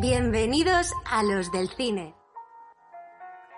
Bienvenidos 0.00 0.90
a 1.08 1.22
los 1.22 1.52
del 1.52 1.68
cine. 1.68 2.14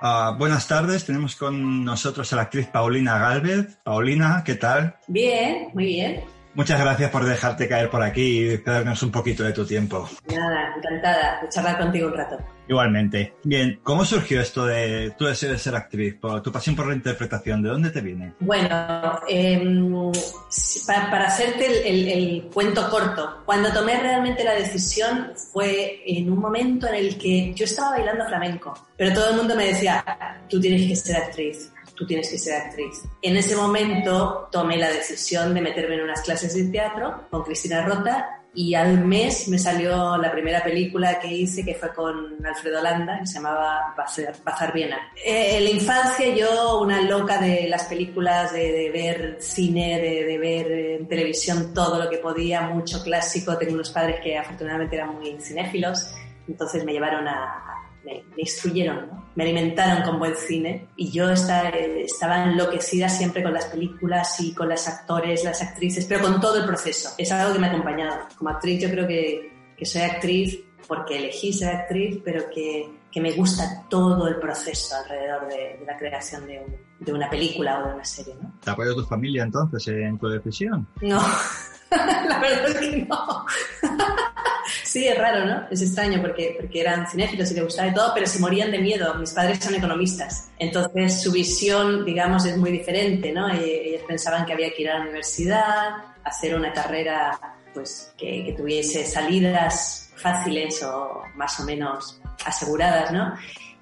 Uh, 0.03 0.37
buenas 0.37 0.69
tardes, 0.69 1.07
tenemos 1.07 1.37
con 1.37 1.85
nosotros 1.85 2.31
a 2.33 2.37
la 2.37 2.43
actriz 2.43 2.67
Paulina 2.67 3.19
Galvez. 3.19 3.79
Paulina, 3.83 4.43
¿qué 4.45 4.55
tal? 4.57 4.97
Bien, 5.07 5.71
muy 5.73 5.87
bien. 5.87 6.25
Muchas 6.55 6.81
gracias 6.81 7.11
por 7.11 7.25
dejarte 7.25 7.69
caer 7.69 7.91
por 7.91 8.03
aquí 8.03 8.39
y 8.39 8.57
darnos 8.59 9.03
un 9.03 9.11
poquito 9.11 9.43
de 9.43 9.53
tu 9.53 9.67
tiempo. 9.67 10.09
Nada, 10.33 10.75
encantada 10.77 11.41
de 11.43 11.49
charlar 11.49 11.79
contigo 11.79 12.07
un 12.07 12.15
rato. 12.15 12.39
Igualmente. 12.69 13.35
Bien, 13.43 13.81
¿cómo 13.83 14.05
surgió 14.05 14.41
esto 14.41 14.65
de 14.65 15.11
tu 15.19 15.27
deseo 15.27 15.51
de 15.51 15.59
ser 15.59 15.75
actriz, 15.75 16.15
por, 16.15 16.41
tu 16.43 16.51
pasión 16.51 16.77
por 16.77 16.87
la 16.87 16.95
interpretación? 16.95 17.63
¿De 17.63 17.69
dónde 17.69 17.91
te 17.91 18.01
viene? 18.01 18.35
Bueno, 18.41 19.21
eh, 19.29 19.63
para, 20.87 21.11
para, 21.11 21.27
hacerte 21.27 21.67
el, 21.67 21.87
el, 21.87 22.09
el, 22.09 22.43
cuento 22.45 22.89
corto, 22.89 23.43
cuando 23.45 23.73
tomé 23.73 24.01
realmente 24.01 24.45
la 24.45 24.55
decisión 24.55 25.33
fue 25.53 26.03
en 26.07 26.31
un 26.33 26.39
momento 26.39 26.87
en 26.87 26.95
el 26.95 27.19
que 27.19 27.53
yo 27.53 27.65
estaba 27.65 27.91
bailando 27.91 28.27
flamenco, 28.27 28.73
pero 28.97 29.13
todo 29.13 29.31
el 29.31 29.37
mundo 29.37 29.57
me 29.57 29.67
decía, 29.67 30.03
tú 30.49 30.61
tienes 30.61 30.89
que 30.89 30.97
ser 30.97 31.17
actriz 31.17 31.74
tú 31.95 32.07
tienes 32.07 32.29
que 32.29 32.39
ser 32.39 32.61
actriz. 32.61 33.03
En 33.23 33.37
ese 33.37 33.57
momento 33.57 34.49
tomé 34.51 34.77
la 34.77 34.89
decisión 34.89 35.55
de 35.55 35.61
meterme 35.61 35.95
en 35.97 36.03
unas 36.03 36.23
clases 36.23 36.55
de 36.55 36.65
teatro 36.65 37.27
con 37.31 37.43
Cristina 37.43 37.85
Rota 37.85 38.41
y 38.57 38.75
al 38.75 39.05
mes 39.05 39.49
me 39.49 39.59
salió 39.59 40.17
la 40.17 40.31
primera 40.31 40.63
película 40.63 41.19
que 41.19 41.27
hice 41.27 41.65
que 41.65 41.75
fue 41.75 41.93
con 41.93 42.45
Alfredo 42.47 42.81
Landa 42.81 43.19
que 43.19 43.27
se 43.27 43.35
llamaba 43.35 43.95
Bazar 43.97 44.73
Viena. 44.73 44.97
Eh, 45.25 45.57
en 45.59 45.65
la 45.65 45.71
infancia 45.71 46.33
yo 46.35 46.81
una 46.81 47.01
loca 47.03 47.39
de 47.41 47.67
las 47.69 47.85
películas, 47.85 48.53
de, 48.53 48.71
de 48.71 48.91
ver 48.91 49.37
cine, 49.41 50.01
de, 50.01 50.25
de, 50.25 50.39
ver 50.39 50.73
en 51.01 51.09
televisión 51.09 51.75
todo 51.75 52.03
lo 52.03 52.09
que 52.09 52.19
podía, 52.19 52.63
mucho 52.63 53.03
clásico, 53.03 53.59
tengo 53.59 53.75
unos 53.75 53.91
padres 53.91 54.21
que 54.23 54.39
afortunadamente 54.39 54.97
eran 54.97 55.15
muy 55.17 55.37
cinéfilos, 55.41 56.13
entonces 56.47 56.85
me 56.85 56.93
llevaron 56.93 57.27
a, 57.27 57.75
me, 58.05 58.25
me 58.37 58.43
instruyeron, 58.43 59.09
¿no? 59.09 59.25
me 59.35 59.45
alimentaron 59.45 60.03
con 60.03 60.19
buen 60.19 60.37
cine 60.37 60.89
y 60.97 61.11
yo 61.11 61.31
estaba, 61.31 61.69
estaba 61.71 62.45
enloquecida 62.45 63.09
siempre 63.09 63.43
con 63.43 63.53
las 63.53 63.67
películas 63.67 64.41
y 64.41 64.55
con 64.55 64.69
los 64.69 64.87
actores, 64.87 65.45
las 65.45 65.61
actrices, 65.63 66.05
pero 66.07 66.23
con 66.23 66.41
todo 66.41 66.59
el 66.59 66.67
proceso. 66.67 67.11
Es 67.19 67.33
algo 67.33 67.53
que 67.53 67.59
me 67.59 67.67
ha 67.67 67.71
acompañado. 67.71 68.29
Como 68.37 68.51
actriz 68.51 68.81
yo 68.83 68.91
creo 68.91 69.07
que, 69.07 69.53
que 69.77 69.85
soy 69.85 70.03
actriz 70.03 70.61
porque 70.87 71.19
elegí 71.19 71.53
ser 71.53 71.75
actriz, 71.75 72.21
pero 72.25 72.45
que, 72.51 72.89
que, 73.11 73.21
me 73.21 73.33
gusta 73.33 73.85
todo 73.89 74.29
el 74.29 74.37
proceso 74.37 74.95
alrededor 74.97 75.49
de, 75.49 75.79
de 75.79 75.85
la 75.87 75.97
creación 75.97 76.47
de, 76.47 76.61
un, 76.61 76.77
de, 77.05 77.13
una 77.13 77.31
película 77.31 77.81
o 77.81 77.89
de 77.89 77.95
una 77.95 78.05
serie. 78.05 78.37
¿no? 78.41 78.53
¿Te 78.63 78.71
apoyó 78.71 78.95
tu 78.95 79.05
familia 79.05 79.43
entonces 79.45 79.89
en 79.89 80.19
tu 80.19 80.29
decisión? 80.29 80.87
No, 81.01 81.23
la 81.91 82.39
verdad 82.39 82.69
es 82.69 82.77
que 82.77 83.07
no. 83.07 83.47
Sí, 84.95 85.09
es 85.09 85.19
raro, 85.19 85.45
¿no? 85.45 85.67
Es 85.73 85.83
extraño 85.83 86.21
porque, 86.21 86.57
porque 86.57 86.81
eran 86.81 87.11
cinéfilos 87.11 87.51
y 87.51 87.55
les 87.55 87.65
gustaba 87.65 87.89
de 87.89 87.95
todo, 87.97 88.13
pero 88.15 88.29
se 88.29 88.39
morían 88.39 88.71
de 88.71 88.79
miedo. 88.79 89.13
Mis 89.17 89.33
padres 89.33 89.59
son 89.59 89.75
economistas, 89.75 90.53
entonces 90.57 91.21
su 91.21 91.33
visión, 91.33 92.05
digamos, 92.05 92.47
es 92.47 92.57
muy 92.57 92.71
diferente, 92.71 93.33
¿no? 93.33 93.51
Ellos 93.51 94.03
pensaban 94.07 94.47
que 94.47 94.53
había 94.53 94.73
que 94.73 94.83
ir 94.83 94.91
a 94.91 94.99
la 94.99 95.01
universidad, 95.01 95.97
hacer 96.23 96.55
una 96.55 96.73
carrera 96.73 97.37
pues, 97.75 98.13
que, 98.17 98.45
que 98.45 98.53
tuviese 98.53 99.05
salidas 99.05 100.13
fáciles 100.15 100.81
o 100.85 101.25
más 101.35 101.59
o 101.59 101.65
menos 101.65 102.21
aseguradas, 102.47 103.11
¿no? 103.11 103.35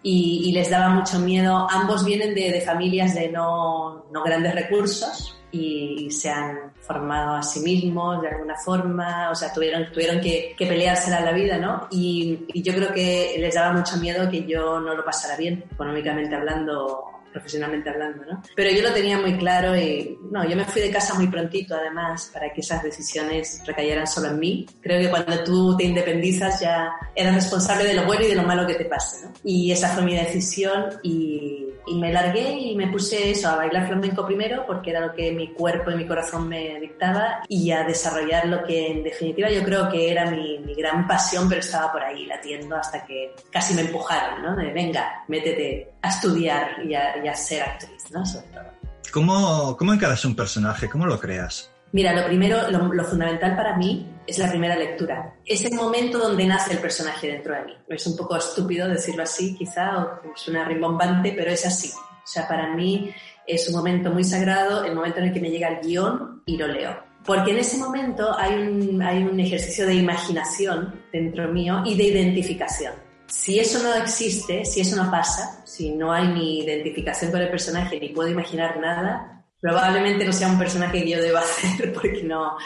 Y, 0.02 0.44
y, 0.46 0.52
les 0.52 0.70
daba 0.70 0.88
mucho 0.88 1.18
miedo. 1.18 1.68
Ambos 1.70 2.06
vienen 2.06 2.34
de, 2.34 2.52
de 2.52 2.62
familias 2.62 3.14
de 3.14 3.28
no, 3.28 4.06
no, 4.10 4.24
grandes 4.24 4.54
recursos 4.54 5.41
y 5.52 6.10
se 6.10 6.30
han 6.30 6.72
formado 6.80 7.36
a 7.36 7.42
sí 7.42 7.60
mismos 7.60 8.22
de 8.22 8.28
alguna 8.28 8.56
forma, 8.56 9.30
o 9.30 9.34
sea, 9.34 9.52
tuvieron, 9.52 9.92
tuvieron 9.92 10.20
que, 10.20 10.54
que 10.56 10.66
peleársela 10.66 11.20
la 11.20 11.32
vida, 11.32 11.58
¿no? 11.58 11.88
Y, 11.90 12.46
y, 12.52 12.62
yo 12.62 12.74
creo 12.74 12.92
que 12.92 13.36
les 13.38 13.54
daba 13.54 13.72
mucho 13.72 13.98
miedo 13.98 14.30
que 14.30 14.44
yo 14.44 14.80
no 14.80 14.94
lo 14.94 15.04
pasara 15.04 15.36
bien, 15.36 15.64
económicamente 15.70 16.34
hablando 16.34 17.11
profesionalmente 17.32 17.90
hablando, 17.90 18.24
¿no? 18.24 18.42
Pero 18.54 18.70
yo 18.70 18.82
lo 18.82 18.92
tenía 18.92 19.18
muy 19.18 19.36
claro 19.36 19.76
y, 19.76 20.18
no, 20.30 20.48
yo 20.48 20.56
me 20.56 20.64
fui 20.64 20.82
de 20.82 20.90
casa 20.90 21.14
muy 21.14 21.28
prontito, 21.28 21.74
además, 21.74 22.30
para 22.32 22.52
que 22.52 22.60
esas 22.60 22.82
decisiones 22.82 23.62
recayeran 23.66 24.06
solo 24.06 24.28
en 24.28 24.38
mí. 24.38 24.66
Creo 24.80 25.00
que 25.00 25.10
cuando 25.10 25.42
tú 25.44 25.76
te 25.76 25.84
independizas 25.84 26.60
ya 26.60 26.92
eres 27.14 27.34
responsable 27.34 27.84
de 27.84 27.94
lo 27.94 28.04
bueno 28.04 28.24
y 28.24 28.28
de 28.28 28.34
lo 28.34 28.42
malo 28.42 28.66
que 28.66 28.74
te 28.74 28.84
pase, 28.84 29.26
¿no? 29.26 29.32
Y 29.44 29.72
esa 29.72 29.88
fue 29.88 30.02
mi 30.02 30.14
decisión 30.14 30.84
y, 31.02 31.68
y 31.86 31.98
me 31.98 32.12
largué 32.12 32.50
y 32.52 32.76
me 32.76 32.88
puse 32.88 33.30
eso, 33.30 33.48
a 33.48 33.56
bailar 33.56 33.86
flamenco 33.86 34.24
primero, 34.26 34.64
porque 34.66 34.90
era 34.90 35.00
lo 35.00 35.14
que 35.14 35.32
mi 35.32 35.52
cuerpo 35.52 35.90
y 35.90 35.96
mi 35.96 36.06
corazón 36.06 36.48
me 36.48 36.78
dictaba, 36.80 37.42
y 37.48 37.70
a 37.70 37.84
desarrollar 37.84 38.46
lo 38.46 38.62
que 38.64 38.90
en 38.90 39.02
definitiva 39.02 39.50
yo 39.50 39.62
creo 39.64 39.88
que 39.88 40.10
era 40.10 40.30
mi, 40.30 40.58
mi 40.58 40.74
gran 40.74 41.06
pasión, 41.06 41.48
pero 41.48 41.60
estaba 41.60 41.92
por 41.92 42.02
ahí 42.02 42.26
latiendo 42.26 42.76
hasta 42.76 43.04
que 43.04 43.34
casi 43.50 43.74
me 43.74 43.82
empujaron, 43.82 44.42
¿no? 44.42 44.56
De 44.56 44.72
venga, 44.72 45.24
métete 45.28 45.92
a 46.02 46.08
estudiar 46.08 46.84
y 46.84 46.94
a, 46.94 47.21
ser 47.34 47.62
actriz, 47.62 48.10
¿no? 48.10 48.24
Sobre 48.26 48.46
todo. 48.48 48.64
¿Cómo, 49.12 49.76
¿Cómo 49.76 49.92
encaras 49.92 50.24
un 50.24 50.34
personaje? 50.34 50.88
¿Cómo 50.88 51.06
lo 51.06 51.18
creas? 51.20 51.70
Mira, 51.92 52.14
lo 52.14 52.26
primero, 52.26 52.70
lo, 52.70 52.92
lo, 52.92 53.04
fundamental 53.04 53.54
para 53.54 53.76
mí 53.76 54.10
es 54.26 54.38
la 54.38 54.48
primera 54.48 54.74
lectura. 54.74 55.34
Es 55.44 55.64
el 55.66 55.74
momento 55.74 56.18
donde 56.18 56.46
nace 56.46 56.72
el 56.72 56.78
personaje 56.78 57.28
dentro 57.28 57.54
de 57.54 57.64
mí. 57.64 57.72
Es 57.88 58.06
un 58.06 58.16
poco 58.16 58.36
estúpido 58.36 58.88
decirlo 58.88 59.24
así, 59.24 59.54
quizá, 59.54 59.98
o 59.98 60.20
suena 60.34 60.64
rimbombante, 60.64 61.34
pero 61.36 61.50
es 61.50 61.66
así. 61.66 61.90
O 61.90 62.26
sea, 62.26 62.48
para 62.48 62.74
mí 62.74 63.12
es 63.46 63.68
un 63.68 63.74
momento 63.74 64.10
muy 64.10 64.24
sagrado, 64.24 64.84
el 64.84 64.94
momento 64.94 65.18
en 65.18 65.26
el 65.26 65.32
que 65.34 65.40
me 65.40 65.50
llega 65.50 65.68
el 65.68 65.86
guion 65.86 66.42
y 66.46 66.56
lo 66.56 66.66
leo. 66.66 66.96
Porque 67.24 67.50
en 67.52 67.58
ese 67.58 67.76
momento 67.76 68.34
hay 68.36 68.54
un, 68.54 69.02
hay 69.02 69.22
un 69.22 69.38
ejercicio 69.38 69.86
de 69.86 69.94
imaginación 69.94 71.02
dentro 71.12 71.52
mío 71.52 71.82
y 71.84 71.96
de 71.96 72.04
identificación. 72.04 72.94
Si 73.32 73.58
eso 73.58 73.82
no 73.82 73.94
existe, 73.94 74.62
si 74.66 74.82
eso 74.82 74.94
no 74.94 75.10
pasa, 75.10 75.62
si 75.64 75.90
no 75.90 76.12
hay 76.12 76.28
ni 76.28 76.58
identificación 76.58 77.30
con 77.30 77.40
el 77.40 77.48
personaje 77.48 77.98
ni 77.98 78.10
puedo 78.10 78.28
imaginar 78.28 78.78
nada, 78.78 79.42
probablemente 79.58 80.26
no 80.26 80.34
sea 80.34 80.48
un 80.48 80.58
personaje 80.58 81.02
que 81.02 81.10
yo 81.12 81.20
deba 81.20 81.40
hacer 81.40 81.94
porque 81.94 82.22
no, 82.22 82.58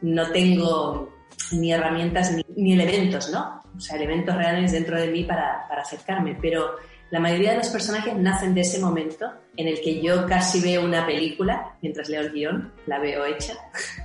no 0.00 0.32
tengo 0.32 1.14
ni 1.52 1.74
herramientas 1.74 2.32
ni, 2.32 2.42
ni, 2.56 2.72
elementos, 2.72 3.30
¿no? 3.30 3.62
O 3.76 3.78
sea, 3.78 3.96
elementos 3.96 4.34
reales 4.34 4.72
dentro 4.72 4.98
de 4.98 5.08
mí 5.08 5.24
para, 5.24 5.68
para, 5.68 5.82
acercarme. 5.82 6.38
Pero 6.40 6.76
la 7.10 7.20
mayoría 7.20 7.50
de 7.50 7.58
los 7.58 7.68
personajes 7.68 8.16
nacen 8.16 8.54
de 8.54 8.62
ese 8.62 8.78
momento 8.80 9.30
en 9.58 9.68
el 9.68 9.82
que 9.82 10.00
yo 10.00 10.26
casi 10.26 10.58
veo 10.62 10.86
una 10.86 11.04
película 11.04 11.76
mientras 11.82 12.08
leo 12.08 12.22
el 12.22 12.32
guion, 12.32 12.72
la 12.86 12.98
veo 12.98 13.26
hecha, 13.26 13.52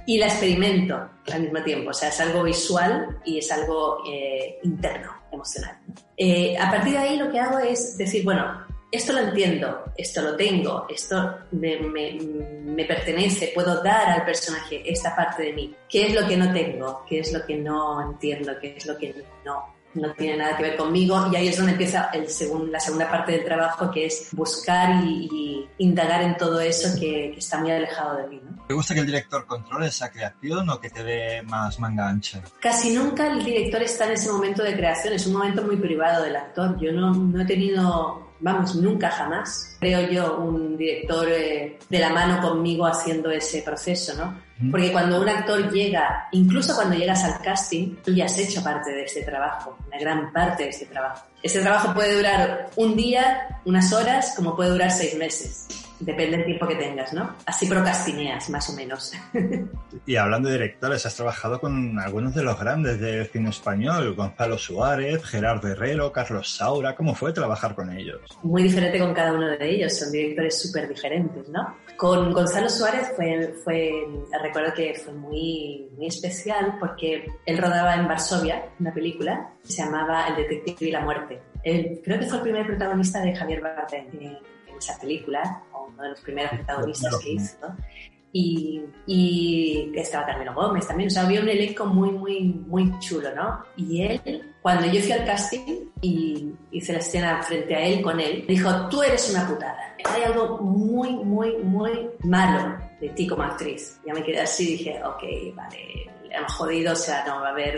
y 0.06 0.18
la 0.18 0.26
experimento 0.26 1.12
al 1.32 1.44
mismo 1.44 1.64
tiempo. 1.64 1.92
O 1.92 1.94
sea, 1.94 2.10
es 2.10 2.20
algo 2.20 2.44
visual 2.44 3.20
y 3.24 3.38
es 3.38 3.50
algo 3.54 4.04
eh, 4.06 4.60
interno, 4.64 5.19
emocional. 5.32 5.78
Eh, 6.18 6.58
a 6.58 6.70
partir 6.70 6.94
de 6.94 7.00
ahí 7.00 7.18
lo 7.18 7.32
que 7.32 7.40
hago 7.40 7.60
es 7.60 7.98
decir, 7.98 8.24
bueno, 8.24 8.66
esto 8.92 9.14
lo 9.14 9.20
entiendo, 9.20 9.86
esto 9.96 10.22
lo 10.22 10.36
tengo, 10.36 10.88
esto 10.90 11.38
me, 11.52 11.80
me, 11.80 12.18
me, 12.64 12.86
pertenece, 12.86 13.52
puedo 13.54 13.84
dar 13.84 14.10
al 14.10 14.26
personaje 14.26 14.82
esta 14.84 15.16
parte 15.16 15.44
de 15.44 15.54
mí. 15.54 15.76
¿Qué 15.88 16.08
es 16.08 16.14
lo 16.20 16.28
que 16.28 16.36
no 16.36 16.52
tengo? 16.52 17.06
¿Qué 17.08 17.20
es 17.20 17.32
lo 17.32 17.46
que 17.46 17.56
no 17.56 18.02
entiendo? 18.02 18.54
¿Qué 18.60 18.76
es 18.76 18.86
lo 18.88 18.98
que 18.98 19.24
no, 19.46 19.76
no 19.94 20.14
tiene 20.14 20.38
nada 20.38 20.58
que 20.58 20.64
ver 20.64 20.78
conmigo? 20.78 21.30
Y 21.32 21.36
ahí 21.36 21.48
es 21.48 21.58
donde 21.58 21.74
empieza 21.74 22.10
el 22.14 22.30
segun, 22.30 22.72
la 22.72 22.80
segunda 22.80 23.10
parte 23.10 23.34
del 23.34 23.46
trabajo, 23.46 23.90
que 23.92 24.06
es 24.06 24.30
buscar 24.32 25.04
y, 25.04 25.30
y 25.32 25.70
indagar 25.84 26.22
en 26.22 26.38
todo 26.38 26.60
eso 26.60 27.00
que, 27.00 27.32
que, 27.34 27.40
está 27.40 27.60
muy 27.60 27.72
alejado 27.72 28.18
de 28.18 28.28
mí. 28.28 28.42
¿no? 28.44 28.66
¿Te 28.68 28.74
gusta 28.74 28.94
que 28.94 29.02
el 29.02 29.06
director 29.06 29.46
controle 29.46 29.88
esa 29.88 30.12
creación 30.12 30.70
o 30.70 30.80
que 30.80 30.90
te 30.90 31.04
dé 31.04 31.42
más 31.44 31.80
manga 31.80 32.08
ancha? 32.08 32.42
Casi 32.60 32.94
nunca 32.94 33.28
el 33.28 33.44
director 33.44 33.82
está 33.82 34.06
en 34.06 34.12
ese 34.12 34.32
momento 34.32 34.64
de 34.64 34.76
creación, 34.76 35.14
es 35.14 35.26
un 35.28 35.34
momento 35.34 35.64
muy 35.64 35.78
privado 35.78 36.24
del 36.24 36.36
actor. 36.36 36.78
Yo 36.80 36.92
no, 36.92 37.14
no 37.14 37.42
he 37.42 37.46
tenido 37.46 38.29
vamos, 38.40 38.76
nunca 38.76 39.10
jamás, 39.10 39.76
creo 39.80 40.10
yo, 40.10 40.38
un 40.38 40.78
director 40.78 41.28
eh, 41.30 41.78
de 41.90 42.00
la 42.00 42.10
mano 42.10 42.42
conmigo 42.42 42.86
haciendo 42.86 43.30
ese 43.32 43.62
proceso, 43.62 44.14
¿no? 44.16 44.50
Porque 44.72 44.92
cuando 44.92 45.22
un 45.22 45.30
actor 45.30 45.72
llega, 45.72 46.28
incluso 46.34 46.76
cuando 46.76 46.96
llegas 46.98 47.24
al 47.24 47.42
casting, 47.42 47.96
tú 48.04 48.12
ya 48.14 48.26
has 48.26 48.38
hecho 48.38 48.62
parte 48.62 48.92
de 48.92 49.04
este 49.04 49.24
trabajo, 49.24 49.78
una 49.88 49.98
gran 49.98 50.34
parte 50.34 50.64
de 50.64 50.70
este 50.70 50.86
trabajo. 50.86 51.24
Ese 51.42 51.62
trabajo 51.62 51.94
puede 51.94 52.18
durar 52.18 52.70
un 52.76 52.96
día, 52.98 53.62
unas 53.64 53.94
horas, 53.94 54.34
como 54.36 54.58
puede 54.58 54.72
durar 54.72 54.92
seis 54.92 55.16
meses. 55.16 55.89
Depende 56.00 56.38
del 56.38 56.46
tiempo 56.46 56.68
que 56.68 56.76
tengas, 56.76 57.14
¿no? 57.14 57.36
Así 57.46 57.68
procrastineas, 57.68 58.50
más 58.50 58.70
o 58.70 58.74
menos. 58.74 59.12
y 60.06 60.16
hablando 60.16 60.48
de 60.48 60.56
directores, 60.56 61.06
has 61.06 61.16
trabajado 61.16 61.60
con 61.60 62.00
algunos 62.00 62.34
de 62.34 62.44
los 62.44 62.58
grandes 62.58 63.00
del 63.00 63.28
cine 63.28 63.50
español, 63.50 64.16
Gonzalo 64.16 64.58
Suárez, 64.58 65.24
Gerardo 65.26 65.68
Herrero, 65.68 66.12
Carlos 66.12 66.56
Saura. 66.56 66.96
¿Cómo 66.96 67.16
fue 67.16 67.34
trabajar 67.34 67.76
con 67.76 67.92
ellos? 67.92 68.22
Muy 68.44 68.64
diferente 68.64 69.00
con 69.00 69.14
cada 69.14 69.34
uno 69.34 69.48
de 69.48 69.70
ellos, 69.70 69.98
son 69.98 70.12
directores 70.12 70.62
súper 70.62 70.88
diferentes, 70.88 71.50
¿no? 71.50 71.76
Con 71.98 72.32
Gonzalo 72.32 72.70
Suárez 72.70 73.12
fue, 73.16 73.54
fue, 73.64 73.92
recuerdo 74.42 74.74
que 74.74 74.94
fue 74.94 75.14
muy, 75.14 75.90
muy 75.98 76.08
especial 76.08 76.78
porque 76.80 77.26
él 77.46 77.58
rodaba 77.58 77.96
en 77.96 78.08
Varsovia 78.08 78.64
una 78.80 78.94
película 78.94 79.52
que 79.62 79.74
se 79.74 79.84
llamaba 79.84 80.28
El 80.30 80.38
detective 80.38 80.90
y 80.90 80.92
la 80.92 81.02
muerte. 81.02 81.42
creo 81.62 82.20
que 82.20 82.26
fue 82.26 82.38
el 82.38 82.44
primer 82.44 82.66
protagonista 82.66 83.20
de 83.22 83.36
Javier 83.36 83.62
Bardem 83.62 84.40
en, 84.80 84.92
esa 84.92 85.00
película, 85.00 85.64
o 85.74 85.88
uno 85.88 86.04
de 86.04 86.10
los 86.10 86.22
primeros 86.22 86.52
protagonistas 86.54 87.18
que 87.20 87.32
hizo. 87.34 87.58
Y, 88.32 88.84
y 89.08 89.92
estaba 89.96 90.28
Carmelo 90.28 90.54
Gómez 90.54 90.88
también, 90.88 91.08
o 91.08 91.10
sea, 91.10 91.26
había 91.26 91.42
un 91.42 91.50
elenco 91.50 91.86
muy, 91.86 92.12
muy, 92.12 92.44
muy 92.44 93.00
chulo, 93.00 93.34
¿no? 93.34 93.64
Y 93.76 94.04
él, 94.04 94.54
cuando 94.62 94.86
yo 94.86 95.02
fui 95.02 95.12
al 95.12 95.26
casting 95.26 95.90
y 96.02 96.54
hice 96.72 96.94
la 96.94 97.00
escena 97.00 97.42
frente 97.42 97.76
a 97.76 97.80
él 97.80 98.02
con 98.04 98.20
él, 98.20 98.46
dijo, 98.48 98.88
tú 98.90 99.02
eres 99.02 99.32
una 99.32 99.48
putada. 99.48 99.96
Hay 100.06 100.22
algo 100.24 100.60
muy, 100.60 101.12
muy, 101.12 101.58
muy 101.58 102.10
malo 102.24 102.89
de 103.00 103.10
ti 103.10 103.28
como 103.28 103.44
actriz. 103.44 104.00
Ya 104.06 104.14
me 104.14 104.24
quedé 104.24 104.42
así 104.42 104.74
y 104.74 104.78
dije, 104.78 105.02
ok, 105.04 105.24
vale, 105.56 106.10
hemos 106.32 106.54
jodido, 106.54 106.94
o 106.94 106.96
sea, 106.96 107.24
no 107.26 107.42
va 107.42 107.50
a 107.50 107.52
haber 107.52 107.76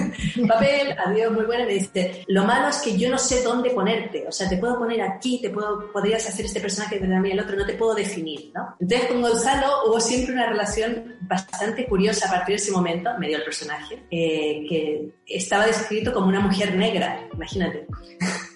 papel, 0.48 0.94
adiós, 1.04 1.32
muy 1.32 1.44
buena. 1.44 1.64
Me 1.64 1.74
dice, 1.74 2.24
lo 2.28 2.44
malo 2.44 2.68
es 2.68 2.78
que 2.78 2.96
yo 2.96 3.10
no 3.10 3.18
sé 3.18 3.42
dónde 3.42 3.70
ponerte, 3.70 4.26
o 4.26 4.32
sea, 4.32 4.48
te 4.48 4.56
puedo 4.56 4.78
poner 4.78 5.02
aquí, 5.02 5.40
te 5.40 5.50
puedo, 5.50 5.90
podrías 5.92 6.26
hacer 6.28 6.46
este 6.46 6.60
personaje 6.60 6.98
de 6.98 7.06
mí 7.20 7.30
el 7.30 7.40
otro, 7.40 7.56
no 7.56 7.66
te 7.66 7.74
puedo 7.74 7.94
definir, 7.94 8.50
¿no? 8.54 8.76
Entonces 8.80 9.08
con 9.08 9.22
Gonzalo 9.22 9.68
hubo 9.86 10.00
siempre 10.00 10.34
una 10.34 10.46
relación 10.46 11.16
bastante 11.22 11.86
curiosa 11.86 12.28
a 12.28 12.32
partir 12.32 12.56
de 12.56 12.62
ese 12.62 12.72
momento, 12.72 13.10
me 13.18 13.28
dio 13.28 13.38
el 13.38 13.44
personaje, 13.44 14.02
eh, 14.10 14.64
que 14.68 15.14
estaba 15.26 15.66
descrito 15.66 16.12
como 16.12 16.28
una 16.28 16.40
mujer 16.40 16.74
negra, 16.74 17.26
imagínate. 17.32 17.86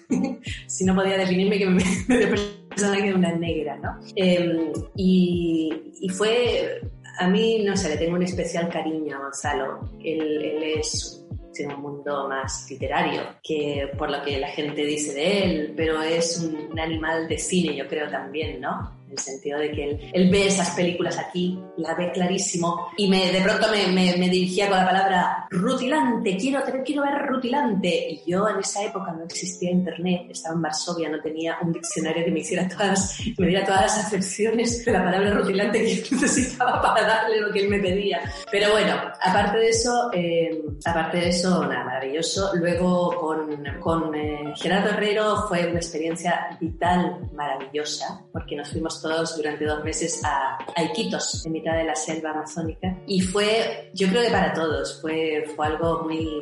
si 0.67 0.85
no 0.85 0.95
podía 0.95 1.17
definirme 1.17 1.57
que 1.57 1.65
me, 1.67 1.83
personaje 2.79 3.09
de 3.09 3.15
una 3.15 3.33
negra, 3.33 3.77
¿no? 3.77 3.99
Em, 4.15 4.71
y, 4.95 5.91
y 6.01 6.09
fue 6.09 6.81
a 7.19 7.27
mí, 7.27 7.63
no 7.65 7.75
sé, 7.75 7.89
le 7.89 7.97
tengo 7.97 8.15
un 8.15 8.23
especial 8.23 8.69
cariño 8.69 9.17
a 9.17 9.23
Gonzalo. 9.23 9.91
Él, 10.03 10.41
él 10.41 10.63
es 10.79 11.19
tiene 11.53 11.75
un 11.75 11.81
mundo 11.81 12.29
más 12.29 12.67
literario 12.69 13.21
que 13.43 13.89
por 13.97 14.09
lo 14.09 14.23
que 14.23 14.39
la 14.39 14.47
gente 14.47 14.85
dice 14.85 15.13
de 15.13 15.43
él, 15.43 15.73
pero 15.75 16.01
es 16.01 16.39
un 16.39 16.79
animal 16.79 17.27
de 17.27 17.37
cine, 17.37 17.75
yo 17.75 17.85
creo 17.85 18.09
también, 18.09 18.61
¿no? 18.61 18.97
En 19.09 19.13
el 19.13 19.19
sentido 19.19 19.59
de 19.59 19.71
que 19.71 20.11
él, 20.13 20.29
ve 20.29 20.47
esas 20.47 20.69
películas 20.75 21.17
aquí, 21.17 21.59
la 21.77 21.95
ve 21.95 22.11
clarísimo, 22.11 22.91
y 22.95 23.09
me, 23.09 23.31
de 23.31 23.41
pronto 23.41 23.67
me, 23.71 23.87
me, 23.91 24.29
dirigía 24.29 24.69
con 24.69 24.77
la 24.77 24.85
palabra 24.85 25.47
rutilante, 25.49 26.37
quiero, 26.37 26.61
quiero 26.85 27.01
ver 27.01 27.25
rutilante. 27.25 28.11
Y 28.11 28.31
yo 28.31 28.47
en 28.47 28.59
esa 28.59 28.83
época 28.83 29.11
no 29.11 29.23
existía 29.23 29.71
internet, 29.71 30.27
estaba 30.29 30.55
en 30.55 30.61
Varsovia, 30.61 31.09
no 31.09 31.19
tenía 31.21 31.57
un 31.61 31.73
diccionario 31.73 32.23
que 32.23 32.31
me 32.31 32.39
hiciera 32.41 32.67
todas, 32.67 33.19
me 33.37 33.47
diera 33.47 33.65
todas 33.65 33.81
las 33.81 34.05
acepciones 34.05 34.85
de 34.85 34.91
la 34.91 35.03
palabra 35.03 35.31
rutilante 35.31 35.79
que 35.79 36.15
necesitaba 36.15 36.79
para 36.81 37.07
darle 37.07 37.41
lo 37.41 37.51
que 37.51 37.61
él 37.61 37.69
me 37.69 37.79
pedía. 37.79 38.21
Pero 38.51 38.71
bueno, 38.71 38.93
aparte 39.23 39.57
de 39.57 39.69
eso, 39.69 40.11
eh, 40.13 40.61
aparte 40.85 41.17
de 41.17 41.29
eso, 41.29 41.65
nada, 41.65 41.83
maravilloso. 41.83 42.51
Luego 42.55 43.15
con, 43.19 43.63
con 43.79 44.13
eh, 44.13 44.53
Gerardo 44.55 44.89
Herrero 44.89 45.47
fue 45.47 45.65
una 45.65 45.79
experiencia 45.79 46.55
vital, 46.61 47.29
maravillosa, 47.33 48.23
porque 48.31 48.55
nos 48.55 48.69
fuimos 48.69 48.98
todos 49.01 49.35
durante 49.37 49.65
dos 49.65 49.83
meses 49.83 50.21
a, 50.23 50.57
a, 50.75 50.83
Iquitos, 50.83 51.45
en 51.45 51.51
mitad 51.51 51.75
de 51.75 51.83
la 51.85 51.95
selva 51.95 52.31
amazónica. 52.31 52.97
Y 53.07 53.21
fue, 53.21 53.91
yo 53.93 54.07
creo 54.09 54.23
que 54.23 54.31
para 54.31 54.53
todos, 54.53 55.01
fue, 55.01 55.45
fue 55.55 55.67
algo 55.67 56.03
muy, 56.03 56.39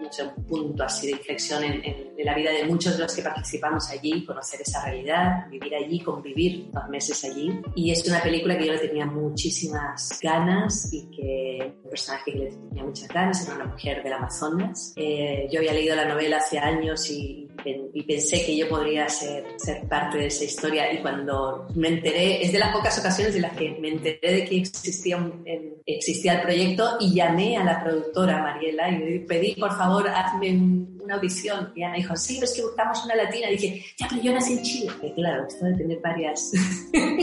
no 0.00 0.12
sé, 0.12 0.24
un 0.24 0.44
punto 0.44 0.84
así 0.84 1.06
de 1.06 1.12
inflexión 1.12 1.64
en, 1.64 1.84
en, 1.84 2.14
la 2.24 2.34
vida 2.34 2.52
de 2.52 2.64
muchos 2.64 2.96
de 2.96 3.02
los 3.02 3.14
que 3.14 3.22
participamos 3.22 3.90
allí, 3.90 4.24
conocer 4.24 4.60
esa 4.62 4.82
realidad, 4.84 5.46
vivir 5.50 5.74
allí, 5.74 6.00
convivir 6.00 6.70
dos 6.72 6.88
meses 6.88 7.22
allí. 7.24 7.60
Y 7.74 7.90
es 7.90 8.06
una 8.08 8.22
película 8.22 8.56
que 8.56 8.66
yo 8.66 8.72
le 8.72 8.78
tenía 8.78 9.04
muchísimas 9.04 10.18
ganas 10.22 10.90
y 10.92 11.10
que 11.10 11.74
un 11.84 11.90
personaje 11.90 12.32
que 12.32 12.38
le 12.38 12.46
tenía 12.50 12.84
muchas 12.84 13.08
ganas 13.08 13.46
era 13.46 13.56
una 13.56 13.66
mujer 13.66 14.02
del 14.02 14.12
Amazonas. 14.14 14.94
Eh, 14.96 15.48
yo 15.52 15.58
había 15.58 15.74
leído 15.74 15.94
la 15.96 16.06
novela 16.06 16.38
hace 16.38 16.58
años 16.58 17.10
y 17.10 17.43
y 17.64 18.02
pensé 18.02 18.44
que 18.44 18.56
yo 18.56 18.68
podría 18.68 19.08
ser, 19.08 19.44
ser 19.56 19.86
parte 19.88 20.18
de 20.18 20.26
esa 20.26 20.44
historia 20.44 20.92
y 20.92 20.98
cuando 20.98 21.66
me 21.74 21.88
enteré, 21.88 22.42
es 22.44 22.52
de 22.52 22.58
las 22.58 22.74
pocas 22.74 22.98
ocasiones 22.98 23.34
en 23.36 23.42
las 23.42 23.56
que 23.56 23.70
me 23.80 23.88
enteré 23.88 24.32
de 24.32 24.44
que 24.44 24.58
existía, 24.58 25.16
un, 25.16 25.44
existía 25.86 26.34
el 26.34 26.42
proyecto 26.42 26.96
y 27.00 27.14
llamé 27.14 27.56
a 27.56 27.64
la 27.64 27.82
productora 27.82 28.42
Mariela 28.42 28.90
y 28.90 28.98
le 28.98 29.20
pedí, 29.20 29.54
por 29.54 29.76
favor, 29.76 30.08
hazme 30.08 30.48
una 31.04 31.16
audición. 31.16 31.72
Y 31.74 31.80
ella 31.80 31.90
me 31.90 31.96
dijo, 31.98 32.16
sí, 32.16 32.40
es 32.42 32.52
que 32.54 32.62
buscamos 32.62 33.04
una 33.04 33.14
latina. 33.14 33.50
Y 33.50 33.56
dije, 33.56 33.84
ya, 33.96 34.06
pero 34.08 34.22
yo 34.22 34.32
nací 34.32 34.54
en 34.54 34.62
Chile. 34.62 34.92
Claro, 35.14 35.46
esto 35.46 35.64
de 35.66 35.74
tener 35.74 36.00
varias, 36.00 36.52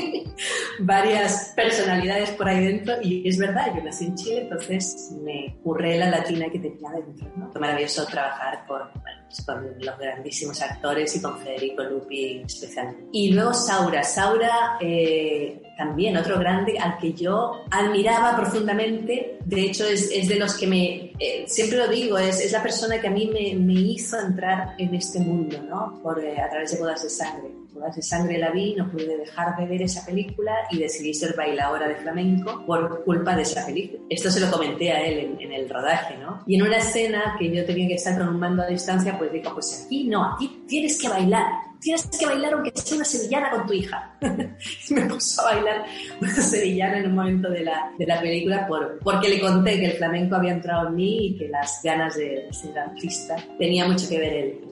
varias 0.79 1.53
personalidades 1.55 2.31
por 2.31 2.47
ahí 2.47 2.65
dentro 2.65 2.95
y 3.01 3.27
es 3.27 3.37
verdad, 3.37 3.73
yo 3.75 3.83
nací 3.83 4.05
en 4.05 4.15
Chile, 4.15 4.41
entonces 4.41 5.11
me 5.23 5.57
curré 5.63 5.97
la 5.97 6.09
latina 6.09 6.45
que 6.51 6.59
tenía 6.59 6.89
dentro. 6.91 7.27
¿no? 7.35 7.51
Fue 7.51 7.61
maravilloso 7.61 8.05
trabajar 8.05 8.65
con, 8.67 8.81
pues 9.25 9.45
con 9.45 9.63
los 9.79 9.97
grandísimos 9.97 10.61
actores 10.61 11.15
y 11.15 11.21
con 11.21 11.39
Federico 11.39 11.83
Lupi 11.83 12.43
especialmente. 12.45 13.09
Y 13.11 13.31
luego 13.31 13.53
Saura. 13.53 14.03
Saura 14.03 14.77
eh, 14.79 15.61
también, 15.77 16.17
otro 16.17 16.37
grande 16.39 16.77
al 16.77 16.97
que 16.97 17.13
yo 17.13 17.65
admiraba 17.71 18.35
profundamente. 18.35 19.39
De 19.45 19.61
hecho, 19.61 19.85
es, 19.85 20.11
es 20.11 20.27
de 20.27 20.35
los 20.35 20.55
que 20.55 20.67
me, 20.67 21.10
eh, 21.21 21.45
siempre 21.47 21.77
lo 21.77 21.87
digo, 21.87 22.17
es, 22.17 22.39
es, 22.41 22.51
la 22.51 22.63
persona 22.63 22.99
que 22.99 23.07
a 23.07 23.11
mí 23.11 23.27
me, 23.27 23.55
me 23.55 23.79
hizo 23.79 24.19
entrar 24.19 24.73
en 24.77 24.95
este 24.95 25.19
mundo, 25.19 25.61
¿no? 25.61 25.99
Por, 26.01 26.23
eh, 26.23 26.41
a 26.41 26.49
través 26.49 26.71
de 26.71 26.79
Bodas 26.79 27.03
de 27.03 27.09
Sangre 27.09 27.60
de 27.73 28.01
sangre 28.01 28.37
la 28.37 28.51
vi, 28.51 28.75
no 28.75 28.89
pude 28.89 29.17
dejar 29.17 29.57
de 29.57 29.65
ver 29.65 29.81
esa 29.81 30.05
película 30.05 30.51
y 30.69 30.79
decidí 30.79 31.13
ser 31.13 31.35
bailadora 31.35 31.87
de 31.87 31.95
flamenco 31.95 32.63
por 32.65 33.03
culpa 33.03 33.35
de 33.35 33.41
esa 33.41 33.65
película. 33.65 34.01
Esto 34.09 34.29
se 34.29 34.39
lo 34.39 34.51
comenté 34.51 34.91
a 34.91 35.03
él 35.03 35.37
en, 35.39 35.51
el 35.51 35.69
rodaje, 35.69 36.17
¿no? 36.17 36.43
Y 36.47 36.55
en 36.55 36.63
una 36.63 36.77
escena 36.77 37.35
que 37.37 37.53
yo 37.53 37.65
tenía 37.65 37.87
que 37.87 37.95
estar 37.95 38.17
con 38.17 38.29
un 38.29 38.39
mando 38.39 38.63
a 38.63 38.67
distancia, 38.67 39.17
pues 39.17 39.31
dijo, 39.31 39.53
pues 39.53 39.83
aquí 39.85 40.05
no, 40.05 40.33
aquí 40.33 40.63
tienes 40.67 41.01
que 41.01 41.09
bailar, 41.09 41.45
tienes 41.79 42.07
que 42.07 42.25
bailar 42.25 42.53
aunque 42.53 42.71
sea 42.75 42.97
una 42.97 43.05
sevillana 43.05 43.49
con 43.49 43.65
tu 43.65 43.73
hija. 43.73 44.17
me 44.91 45.01
puso 45.07 45.41
a 45.41 45.55
bailar 45.55 45.85
una 46.21 46.33
sevillana 46.33 46.99
en 46.99 47.07
un 47.07 47.15
momento 47.15 47.49
de 47.49 47.61
la, 47.61 47.91
de 47.97 48.05
la 48.05 48.21
película 48.21 48.67
por, 48.67 48.99
porque 48.99 49.29
le 49.29 49.41
conté 49.41 49.79
que 49.79 49.87
el 49.87 49.97
flamenco 49.97 50.35
había 50.35 50.53
entrado 50.53 50.87
en 50.87 50.95
mí 50.95 51.27
y 51.27 51.37
que 51.37 51.47
las 51.49 51.81
ganas 51.83 52.15
de 52.15 52.47
ser 52.51 52.77
artista 52.77 53.35
tenía 53.57 53.87
mucho 53.87 54.07
que 54.07 54.19
ver 54.19 54.33
él 54.33 54.70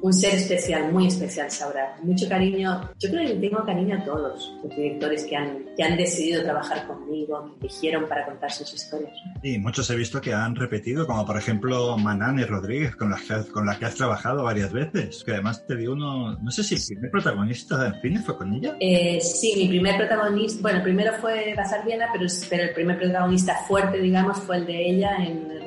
un 0.00 0.12
ser 0.12 0.34
especial, 0.34 0.92
muy 0.92 1.06
especial, 1.06 1.50
Saura. 1.50 1.96
Mucho 2.02 2.28
cariño. 2.28 2.88
Yo 2.98 3.10
creo 3.10 3.26
que 3.26 3.34
tengo 3.34 3.64
cariño 3.64 3.98
a 3.98 4.04
todos 4.04 4.52
los 4.62 4.76
directores 4.76 5.24
que 5.24 5.36
han, 5.36 5.64
que 5.76 5.82
han 5.82 5.96
decidido 5.96 6.42
trabajar 6.42 6.86
conmigo, 6.86 7.56
que 7.60 7.66
eligieron 7.66 8.08
para 8.08 8.24
contar 8.26 8.50
sus 8.50 8.72
historias. 8.72 9.12
Y 9.42 9.58
muchos 9.58 9.90
he 9.90 9.96
visto 9.96 10.20
que 10.20 10.32
han 10.32 10.54
repetido, 10.54 11.06
como 11.06 11.26
por 11.26 11.36
ejemplo 11.36 11.96
Manani 11.98 12.44
Rodríguez, 12.44 12.94
con 12.96 13.10
la, 13.10 13.16
que, 13.16 13.50
con 13.50 13.66
la 13.66 13.78
que 13.78 13.86
has 13.86 13.94
trabajado 13.94 14.44
varias 14.44 14.72
veces. 14.72 15.22
Que 15.24 15.32
además 15.32 15.66
te 15.66 15.76
dio 15.76 15.92
uno, 15.92 16.38
no 16.38 16.50
sé 16.50 16.62
si 16.62 16.74
el 16.74 16.82
primer 16.84 17.10
protagonista 17.10 17.86
en 17.86 18.00
cine 18.00 18.22
fue 18.22 18.36
con 18.36 18.52
ella. 18.54 18.76
Eh, 18.80 19.20
sí, 19.20 19.54
mi 19.56 19.68
primer 19.68 19.96
protagonista, 19.96 20.62
bueno, 20.62 20.78
el 20.78 20.84
primero 20.84 21.12
fue 21.20 21.54
Bazar 21.56 21.84
Viena, 21.84 22.06
pero, 22.12 22.26
pero 22.48 22.62
el 22.64 22.74
primer 22.74 22.98
protagonista 22.98 23.56
fuerte, 23.66 23.98
digamos, 23.98 24.38
fue 24.38 24.58
el 24.58 24.66
de 24.66 24.90
ella 24.90 25.16
en 25.18 25.57